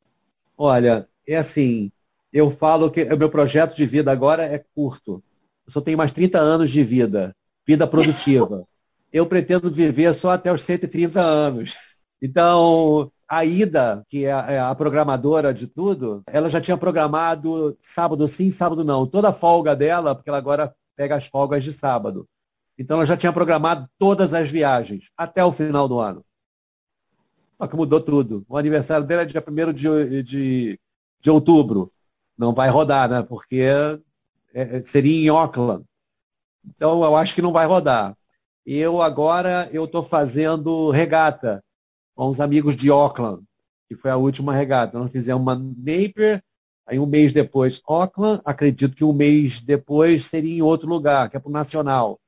Olha, 0.55 1.07
é 1.27 1.35
assim, 1.35 1.91
eu 2.31 2.51
falo 2.51 2.91
que 2.91 3.03
o 3.03 3.17
meu 3.17 3.29
projeto 3.29 3.75
de 3.75 3.85
vida 3.87 4.11
agora 4.11 4.43
é 4.43 4.63
curto. 4.75 5.23
Eu 5.65 5.73
só 5.73 5.81
tenho 5.81 5.97
mais 5.97 6.11
30 6.11 6.37
anos 6.37 6.69
de 6.69 6.83
vida, 6.83 7.35
vida 7.65 7.87
produtiva. 7.87 8.67
eu 9.13 9.25
pretendo 9.27 9.71
viver 9.71 10.13
só 10.13 10.31
até 10.31 10.51
os 10.51 10.61
130 10.61 11.21
anos. 11.21 11.75
Então, 12.21 13.11
a 13.29 13.45
Ida, 13.45 14.03
que 14.09 14.25
é 14.25 14.33
a, 14.33 14.51
é 14.51 14.59
a, 14.59 14.73
programadora 14.73 15.53
de 15.53 15.67
tudo, 15.67 16.23
ela 16.27 16.49
já 16.49 16.59
tinha 16.59 16.77
programado 16.77 17.77
sábado 17.79 18.27
sim, 18.27 18.49
sábado 18.49 18.83
não. 18.83 19.05
Toda 19.05 19.29
a 19.29 19.33
folga 19.33 19.75
dela, 19.75 20.15
porque 20.15 20.29
ela 20.29 20.39
agora 20.39 20.75
pega 20.95 21.15
as 21.15 21.27
folgas 21.27 21.63
de 21.63 21.71
sábado. 21.71 22.27
Então, 22.77 22.97
ela 22.97 23.05
já 23.05 23.15
tinha 23.15 23.31
programado 23.31 23.87
todas 23.99 24.33
as 24.33 24.49
viagens 24.49 25.11
até 25.15 25.45
o 25.45 25.51
final 25.51 25.87
do 25.87 25.99
ano. 25.99 26.25
Só 27.57 27.67
que 27.67 27.75
mudou 27.75 28.01
tudo. 28.01 28.43
O 28.49 28.57
aniversário 28.57 29.05
dela 29.05 29.21
é 29.21 29.25
dia 29.25 29.43
1 29.47 29.73
de, 29.73 30.23
de, 30.23 30.79
de 31.21 31.29
outubro 31.29 31.93
não 32.37 32.53
vai 32.53 32.69
rodar, 32.69 33.09
né? 33.09 33.21
Porque 33.23 33.61
é, 34.53 34.77
é, 34.77 34.83
seria 34.83 35.25
em 35.25 35.29
Auckland. 35.29 35.85
Então 36.65 37.03
eu 37.03 37.15
acho 37.15 37.35
que 37.35 37.41
não 37.41 37.51
vai 37.51 37.65
rodar. 37.65 38.15
Eu 38.65 39.01
agora 39.01 39.69
eu 39.71 39.85
estou 39.85 40.03
fazendo 40.03 40.89
regata 40.89 41.63
com 42.15 42.29
os 42.29 42.39
amigos 42.39 42.75
de 42.75 42.89
Auckland, 42.89 43.43
que 43.89 43.95
foi 43.95 44.09
a 44.09 44.17
última 44.17 44.53
regata. 44.53 44.97
Nós 44.97 45.11
fizemos 45.11 45.41
uma 45.41 45.55
Napier, 45.55 46.41
aí 46.85 46.97
um 46.97 47.05
mês 47.05 47.33
depois 47.33 47.81
Auckland, 47.85 48.41
acredito 48.45 48.95
que 48.95 49.03
um 49.03 49.13
mês 49.13 49.61
depois 49.61 50.25
seria 50.25 50.55
em 50.55 50.61
outro 50.61 50.87
lugar, 50.87 51.29
que 51.29 51.35
é 51.35 51.39
para 51.39 51.49
o 51.49 51.53
Nacional. 51.53 52.19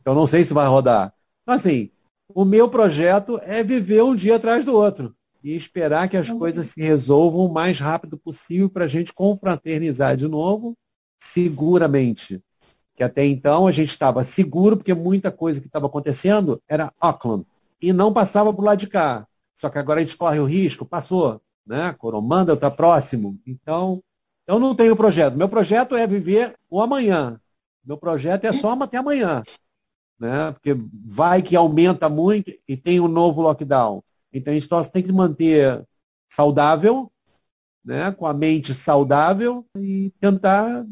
Então 0.00 0.14
não 0.14 0.26
sei 0.26 0.42
se 0.44 0.54
vai 0.54 0.66
rodar. 0.66 1.12
Então, 1.42 1.54
assim, 1.54 1.90
o 2.28 2.44
meu 2.44 2.68
projeto 2.68 3.38
é 3.42 3.62
viver 3.62 4.02
um 4.02 4.14
dia 4.14 4.36
atrás 4.36 4.64
do 4.64 4.74
outro 4.74 5.14
e 5.42 5.54
esperar 5.54 6.08
que 6.08 6.16
as 6.16 6.30
coisas 6.30 6.68
se 6.68 6.80
resolvam 6.80 7.44
o 7.44 7.52
mais 7.52 7.78
rápido 7.78 8.16
possível 8.16 8.70
para 8.70 8.86
a 8.86 8.88
gente 8.88 9.12
confraternizar 9.12 10.16
de 10.16 10.26
novo, 10.26 10.74
seguramente. 11.20 12.42
Que 12.96 13.02
até 13.02 13.24
então 13.24 13.66
a 13.66 13.72
gente 13.72 13.90
estava 13.90 14.22
seguro, 14.22 14.76
porque 14.76 14.94
muita 14.94 15.30
coisa 15.30 15.60
que 15.60 15.66
estava 15.66 15.86
acontecendo 15.86 16.62
era 16.68 16.92
Auckland. 17.00 17.44
E 17.80 17.92
não 17.92 18.12
passava 18.12 18.52
por 18.52 18.64
lado 18.64 18.78
de 18.78 18.86
cá. 18.86 19.26
Só 19.54 19.68
que 19.68 19.78
agora 19.78 20.00
a 20.00 20.04
gente 20.04 20.16
corre 20.16 20.38
o 20.38 20.44
risco, 20.44 20.84
passou. 20.84 21.40
Né? 21.66 21.92
Coromandel 21.94 22.54
está 22.54 22.70
próximo. 22.70 23.38
Então, 23.46 24.02
eu 24.46 24.58
não 24.58 24.74
tenho 24.74 24.96
projeto. 24.96 25.36
Meu 25.36 25.48
projeto 25.48 25.96
é 25.96 26.06
viver 26.06 26.54
o 26.70 26.80
amanhã. 26.80 27.40
Meu 27.84 27.98
projeto 27.98 28.44
é 28.44 28.52
só 28.52 28.72
até 28.72 28.96
amanhã. 28.96 29.42
Né? 30.18 30.52
Porque 30.52 30.76
vai 31.04 31.42
que 31.42 31.56
aumenta 31.56 32.08
muito 32.08 32.52
e 32.68 32.76
tem 32.76 33.00
um 33.00 33.08
novo 33.08 33.42
lockdown. 33.42 34.02
Então 34.32 34.52
a 34.52 34.58
gente 34.58 34.68
tem 34.92 35.02
que 35.02 35.12
manter 35.12 35.84
saudável, 36.28 37.10
né, 37.84 38.10
com 38.10 38.26
a 38.26 38.34
mente 38.34 38.74
saudável 38.74 39.64
e 39.76 40.12
tentar 40.18 40.84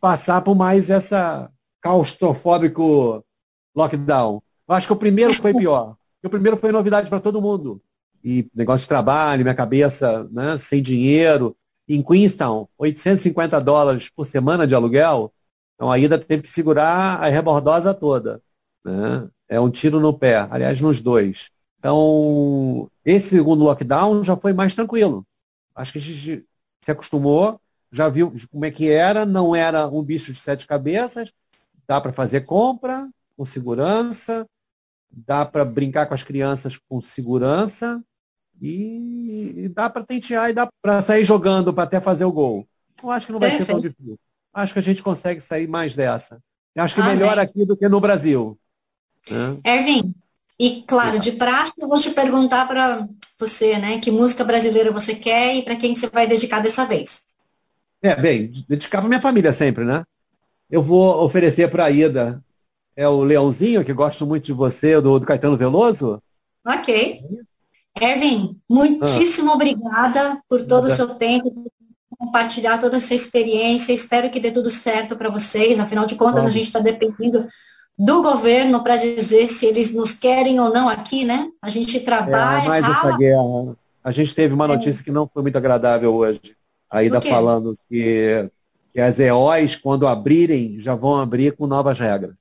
passar 0.00 0.42
por 0.42 0.54
mais 0.54 0.90
essa 0.90 1.50
claustrofóbico 1.80 3.24
lockdown. 3.74 4.42
Eu 4.68 4.74
acho 4.74 4.86
que 4.86 4.92
o 4.92 4.96
primeiro 4.96 5.34
foi 5.34 5.54
pior. 5.54 5.96
O 6.22 6.28
primeiro 6.28 6.56
foi 6.56 6.72
novidade 6.72 7.08
para 7.08 7.20
todo 7.20 7.40
mundo. 7.40 7.80
E 8.22 8.48
negócio 8.54 8.84
de 8.84 8.88
trabalho, 8.88 9.42
minha 9.42 9.54
cabeça 9.54 10.28
né, 10.30 10.58
sem 10.58 10.82
dinheiro. 10.82 11.56
Em 11.88 12.02
Queenstown, 12.02 12.68
850 12.76 13.60
dólares 13.60 14.10
por 14.10 14.26
semana 14.26 14.66
de 14.66 14.74
aluguel. 14.74 15.32
Então 15.74 15.90
a 15.90 15.98
ida 15.98 16.18
teve 16.18 16.42
que 16.42 16.50
segurar 16.50 17.22
a 17.22 17.28
rebordosa 17.28 17.94
toda. 17.94 18.42
Né? 18.84 19.28
É 19.48 19.58
um 19.58 19.70
tiro 19.70 19.98
no 20.00 20.12
pé, 20.12 20.46
aliás, 20.50 20.80
nos 20.80 21.00
dois. 21.00 21.50
Então, 21.78 22.90
esse 23.04 23.30
segundo 23.30 23.64
lockdown 23.64 24.22
já 24.22 24.36
foi 24.36 24.52
mais 24.52 24.74
tranquilo. 24.74 25.24
Acho 25.74 25.92
que 25.92 25.98
a 25.98 26.02
gente 26.02 26.44
se 26.82 26.90
acostumou, 26.90 27.60
já 27.90 28.08
viu 28.08 28.32
como 28.50 28.64
é 28.64 28.70
que 28.70 28.90
era, 28.90 29.24
não 29.24 29.54
era 29.54 29.86
um 29.88 30.02
bicho 30.02 30.32
de 30.32 30.38
sete 30.38 30.66
cabeças, 30.66 31.32
dá 31.86 32.00
para 32.00 32.12
fazer 32.12 32.42
compra 32.42 33.08
com 33.36 33.44
segurança, 33.44 34.46
dá 35.10 35.44
para 35.44 35.64
brincar 35.64 36.06
com 36.06 36.14
as 36.14 36.22
crianças 36.22 36.78
com 36.88 37.00
segurança 37.00 38.02
e, 38.60 39.54
e 39.56 39.68
dá 39.68 39.88
para 39.88 40.04
tentear 40.04 40.50
e 40.50 40.52
dá 40.52 40.68
para 40.82 41.00
sair 41.00 41.24
jogando 41.24 41.72
para 41.72 41.84
até 41.84 42.00
fazer 42.00 42.24
o 42.24 42.32
gol. 42.32 42.68
Eu 43.02 43.10
acho 43.10 43.26
que 43.26 43.32
não 43.32 43.40
vai 43.40 43.50
Perfeito. 43.50 43.66
ser 43.66 43.72
tão 43.72 43.80
difícil. 43.80 44.18
Acho 44.52 44.72
que 44.72 44.78
a 44.78 44.82
gente 44.82 45.02
consegue 45.02 45.40
sair 45.40 45.68
mais 45.68 45.94
dessa. 45.94 46.42
Eu 46.74 46.82
acho 46.82 46.94
que 46.94 47.00
Amém. 47.00 47.16
melhor 47.16 47.38
aqui 47.38 47.64
do 47.64 47.76
que 47.76 47.88
no 47.88 48.00
Brasil. 48.00 48.58
Né? 49.30 49.58
Ervin, 49.64 50.14
e 50.58 50.82
claro, 50.82 51.18
de 51.18 51.32
praxe 51.32 51.72
eu 51.78 51.88
vou 51.88 52.00
te 52.00 52.10
perguntar 52.10 52.66
para 52.66 53.08
você, 53.38 53.78
né, 53.78 54.00
que 54.00 54.10
música 54.10 54.42
brasileira 54.42 54.90
você 54.90 55.14
quer 55.14 55.54
e 55.54 55.62
para 55.62 55.76
quem 55.76 55.94
você 55.94 56.08
vai 56.08 56.26
dedicar 56.26 56.60
dessa 56.60 56.84
vez. 56.84 57.27
É, 58.02 58.14
bem, 58.14 58.52
dedicar 58.68 59.00
para 59.00 59.08
minha 59.08 59.20
família 59.20 59.52
sempre, 59.52 59.84
né? 59.84 60.04
Eu 60.70 60.82
vou 60.82 61.24
oferecer 61.24 61.68
para 61.68 61.84
a 61.84 61.90
Ida 61.90 62.42
é 62.98 63.08
o 63.08 63.22
Leãozinho, 63.22 63.84
que 63.84 63.92
gosto 63.92 64.26
muito 64.26 64.46
de 64.46 64.52
você, 64.52 65.00
do, 65.00 65.20
do 65.20 65.24
Caetano 65.24 65.56
Veloso. 65.56 66.20
Ok. 66.66 67.20
Ervin, 68.00 68.58
muitíssimo 68.68 69.52
ah. 69.52 69.54
obrigada 69.54 70.42
por 70.48 70.66
todo 70.66 70.88
Nada. 70.88 70.94
o 70.94 70.96
seu 70.96 71.14
tempo, 71.14 71.48
por 71.52 71.70
compartilhar 72.18 72.78
toda 72.78 72.96
essa 72.96 73.14
experiência. 73.14 73.92
Espero 73.92 74.28
que 74.30 74.40
dê 74.40 74.50
tudo 74.50 74.68
certo 74.68 75.16
para 75.16 75.30
vocês. 75.30 75.78
Afinal 75.78 76.06
de 76.06 76.16
contas, 76.16 76.42
Bom. 76.42 76.48
a 76.48 76.52
gente 76.52 76.66
está 76.66 76.80
dependendo 76.80 77.46
do 77.96 78.20
governo 78.20 78.82
para 78.82 78.96
dizer 78.96 79.46
se 79.46 79.66
eles 79.66 79.94
nos 79.94 80.10
querem 80.10 80.58
ou 80.58 80.72
não 80.72 80.88
aqui, 80.88 81.24
né? 81.24 81.48
A 81.62 81.70
gente 81.70 82.00
trabalha. 82.00 82.64
É, 82.64 82.68
mais 82.68 82.84
essa 82.84 83.16
guerra. 83.16 83.76
A 84.02 84.10
gente 84.10 84.34
teve 84.34 84.54
uma 84.54 84.64
é. 84.64 84.68
notícia 84.68 85.02
é. 85.02 85.04
que 85.04 85.12
não 85.12 85.30
foi 85.32 85.42
muito 85.42 85.56
agradável 85.56 86.12
hoje. 86.12 86.57
Ainda 86.90 87.20
falando 87.20 87.78
que, 87.88 88.50
que 88.92 89.00
as 89.00 89.18
EOs, 89.18 89.76
quando 89.76 90.06
abrirem, 90.06 90.80
já 90.80 90.94
vão 90.94 91.16
abrir 91.16 91.56
com 91.56 91.66
novas 91.66 91.98
regras. 91.98 92.36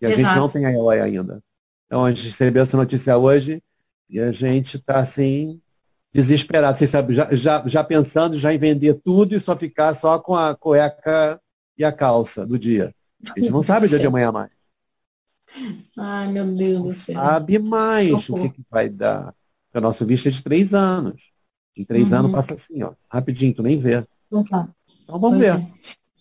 E 0.00 0.06
a 0.06 0.10
Exato. 0.10 0.24
gente 0.26 0.36
não 0.36 0.48
tem 0.48 0.66
a 0.66 0.72
EOI 0.72 1.00
ainda. 1.00 1.42
Então 1.86 2.04
a 2.04 2.10
gente 2.10 2.26
recebeu 2.26 2.62
essa 2.62 2.76
notícia 2.76 3.16
hoje 3.16 3.62
e 4.08 4.20
a 4.20 4.32
gente 4.32 4.76
está 4.76 4.98
assim, 4.98 5.60
desesperado, 6.12 6.78
você 6.78 6.86
sabe, 6.86 7.14
já, 7.14 7.34
já, 7.34 7.62
já 7.66 7.82
pensando 7.82 8.38
já 8.38 8.52
em 8.52 8.58
vender 8.58 9.00
tudo 9.02 9.34
e 9.34 9.40
só 9.40 9.56
ficar 9.56 9.94
só 9.94 10.18
com 10.18 10.34
a 10.34 10.54
cueca 10.54 11.40
e 11.76 11.84
a 11.84 11.90
calça 11.90 12.46
do 12.46 12.58
dia. 12.58 12.94
A 13.34 13.40
gente 13.40 13.50
não 13.50 13.62
sabe 13.62 13.86
o 13.86 13.88
dia 13.88 13.98
de 13.98 14.06
amanhã 14.06 14.30
mais. 14.30 14.50
Ai, 15.96 16.32
meu 16.32 16.46
Deus 16.54 16.82
do 16.82 16.92
céu. 16.92 17.14
Sabe 17.14 17.58
mais 17.58 18.08
Socorro. 18.08 18.46
o 18.46 18.50
que, 18.50 18.56
que, 18.56 18.66
vai 18.70 18.88
dar. 18.88 19.34
O 19.74 19.80
nosso 19.80 20.06
visto 20.06 20.28
é 20.28 20.30
de 20.30 20.42
três 20.42 20.74
anos. 20.74 21.30
Em 21.76 21.84
três 21.84 22.12
uhum. 22.12 22.18
anos 22.18 22.32
passa 22.32 22.54
assim, 22.54 22.82
ó. 22.82 22.92
Rapidinho, 23.08 23.54
tu 23.54 23.62
nem 23.62 23.78
vê. 23.78 24.04
Então, 24.26 24.44
tá. 24.44 24.68
então 25.02 25.18
vamos 25.18 25.38
pois 25.38 25.50
ver. 25.50 25.60
É. 25.60 25.72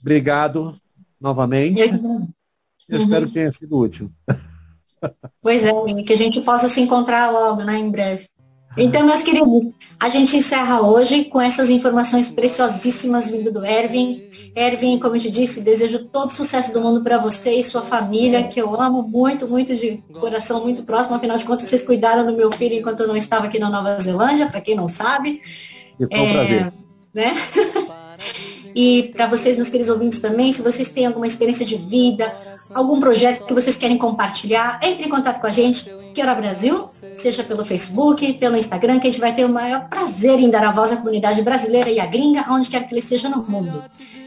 Obrigado 0.01 0.75
novamente. 1.19 1.79
Eu, 1.79 1.87
Eu 2.89 2.97
uhum. 2.99 3.03
espero 3.03 3.27
que 3.27 3.33
tenha 3.33 3.51
sido 3.51 3.77
útil. 3.77 4.11
Pois 5.41 5.65
é, 5.65 5.71
que 6.05 6.13
a 6.13 6.15
gente 6.15 6.39
possa 6.39 6.69
se 6.69 6.79
encontrar 6.79 7.29
logo, 7.29 7.61
né, 7.61 7.77
em 7.77 7.91
breve. 7.91 8.25
Então, 8.75 9.05
meus 9.05 9.21
queridos, 9.21 9.71
a 9.99 10.09
gente 10.09 10.35
encerra 10.35 10.81
hoje 10.81 11.25
com 11.25 11.39
essas 11.39 11.69
informações 11.69 12.29
preciosíssimas 12.29 13.29
vindo 13.29 13.51
do 13.51 13.63
Ervin. 13.63 14.23
Ervin, 14.55 14.97
como 14.97 15.15
eu 15.15 15.19
te 15.19 15.29
disse, 15.29 15.61
desejo 15.61 16.05
todo 16.05 16.31
sucesso 16.31 16.73
do 16.73 16.81
mundo 16.81 17.01
para 17.01 17.17
você 17.17 17.53
e 17.55 17.63
sua 17.63 17.83
família, 17.83 18.43
que 18.43 18.59
eu 18.59 18.79
amo 18.79 19.03
muito, 19.03 19.47
muito 19.47 19.75
de 19.75 20.03
coração 20.19 20.61
muito 20.63 20.83
próximo. 20.83 21.15
Afinal 21.15 21.37
de 21.37 21.45
contas, 21.45 21.69
vocês 21.69 21.83
cuidaram 21.83 22.25
do 22.25 22.35
meu 22.35 22.51
filho 22.51 22.75
enquanto 22.75 23.01
eu 23.01 23.07
não 23.07 23.17
estava 23.17 23.45
aqui 23.45 23.59
na 23.59 23.69
Nova 23.69 23.99
Zelândia, 23.99 24.47
para 24.47 24.61
quem 24.61 24.75
não 24.75 24.87
sabe. 24.87 25.41
E 25.99 26.07
foi 26.07 26.19
um 26.19 26.29
é, 26.29 26.33
prazer. 26.33 26.73
Né? 27.13 27.35
E 28.75 29.11
para 29.13 29.27
vocês, 29.27 29.55
meus 29.55 29.69
queridos 29.69 29.89
ouvintes 29.89 30.19
também, 30.19 30.51
se 30.51 30.61
vocês 30.61 30.89
têm 30.89 31.05
alguma 31.05 31.27
experiência 31.27 31.65
de 31.65 31.75
vida, 31.75 32.33
algum 32.73 32.99
projeto 32.99 33.45
que 33.45 33.53
vocês 33.53 33.77
querem 33.77 33.97
compartilhar, 33.97 34.79
entre 34.81 35.05
em 35.05 35.09
contato 35.09 35.39
com 35.39 35.47
a 35.47 35.51
gente, 35.51 35.93
Quero 36.13 36.35
Brasil, 36.35 36.85
seja 37.17 37.43
pelo 37.43 37.65
Facebook, 37.65 38.33
pelo 38.33 38.57
Instagram, 38.57 38.99
que 38.99 39.07
a 39.07 39.11
gente 39.11 39.19
vai 39.19 39.33
ter 39.33 39.45
o 39.45 39.49
maior 39.49 39.89
prazer 39.89 40.39
em 40.39 40.49
dar 40.49 40.63
a 40.63 40.71
voz 40.71 40.91
à 40.91 40.97
comunidade 40.97 41.41
brasileira 41.41 41.89
e 41.89 41.99
à 41.99 42.05
gringa, 42.05 42.45
onde 42.49 42.69
quer 42.69 42.87
que 42.87 42.93
ele 42.93 42.99
esteja 42.99 43.29
no 43.29 43.43
mundo. 43.43 43.83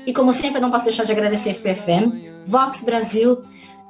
E 0.07 0.13
como 0.13 0.33
sempre, 0.33 0.59
eu 0.59 0.63
não 0.63 0.71
posso 0.71 0.85
deixar 0.85 1.05
de 1.05 1.13
agradecer 1.13 1.55
FPFM, 1.55 2.13
Vox 2.47 2.83
Brasil, 2.83 3.43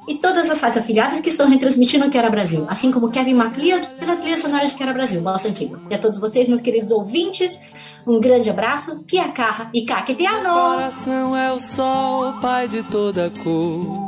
e 0.08 0.14
todas 0.14 0.48
as 0.48 0.58
sites 0.58 0.76
afiliadas 0.76 1.20
que 1.20 1.28
estão 1.28 1.48
retransmitindo 1.48 2.08
Quero 2.10 2.30
Brasil, 2.30 2.64
assim 2.68 2.92
como 2.92 3.10
Kevin 3.10 3.34
MacLeod 3.34 3.86
pela 3.98 4.16
trilha 4.16 4.36
sonora 4.36 4.66
de 4.66 4.74
Quero 4.74 4.92
Brasil, 4.92 5.20
nossa 5.20 5.48
antiga. 5.48 5.80
E 5.90 5.94
a 5.94 5.98
todos 5.98 6.18
vocês, 6.18 6.48
meus 6.48 6.60
queridos 6.60 6.90
ouvintes, 6.90 7.60
um 8.06 8.20
grande 8.20 8.48
abraço, 8.48 9.04
Piacarra 9.04 9.68
e 9.74 9.84
Caqueteano! 9.84 10.42
Meu 10.44 10.52
coração 10.52 11.36
é 11.36 11.52
o 11.52 11.58
sol, 11.58 12.34
pai 12.34 12.68
de 12.68 12.82
toda 12.84 13.32
cor. 13.42 14.06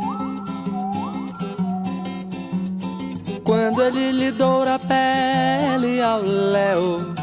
Quando 3.43 3.83
ele 3.83 4.13
lhe 4.13 4.31
doura 4.31 4.75
a 4.75 4.79
pele 4.79 6.01
ao 6.01 6.21
léu. 6.23 7.15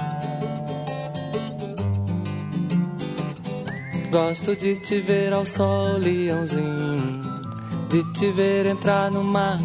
Gosto 4.11 4.55
de 4.55 4.75
te 4.77 4.99
ver 4.99 5.31
ao 5.33 5.45
sol, 5.45 5.97
leãozinho. 5.99 7.23
De 7.89 8.03
te 8.13 8.31
ver 8.31 8.65
entrar 8.65 9.11
no 9.11 9.23
mar. 9.23 9.59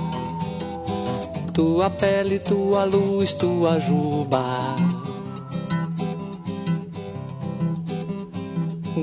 Tua 1.55 1.88
pele, 1.88 2.38
tua 2.38 2.85
luz, 2.85 3.33
tua 3.33 3.81
juba. 3.81 4.89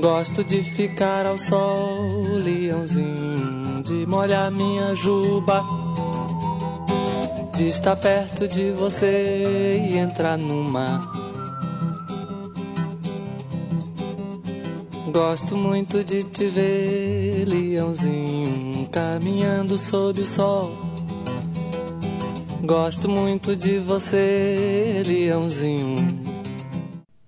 Gosto 0.00 0.44
de 0.44 0.62
ficar 0.62 1.26
ao 1.26 1.36
sol, 1.36 2.22
leãozinho, 2.34 3.82
de 3.82 4.06
molhar 4.06 4.48
minha 4.52 4.94
juba, 4.94 5.64
de 7.56 7.68
estar 7.68 7.96
perto 7.96 8.46
de 8.46 8.70
você 8.70 9.88
e 9.90 9.96
entrar 9.96 10.38
no 10.38 10.62
mar. 10.62 11.02
Gosto 15.12 15.56
muito 15.56 16.04
de 16.04 16.22
te 16.22 16.46
ver, 16.46 17.46
leãozinho, 17.48 18.88
caminhando 18.90 19.76
sob 19.76 20.20
o 20.20 20.26
sol. 20.26 20.70
Gosto 22.62 23.08
muito 23.08 23.56
de 23.56 23.80
você, 23.80 25.02
leãozinho 25.04 26.27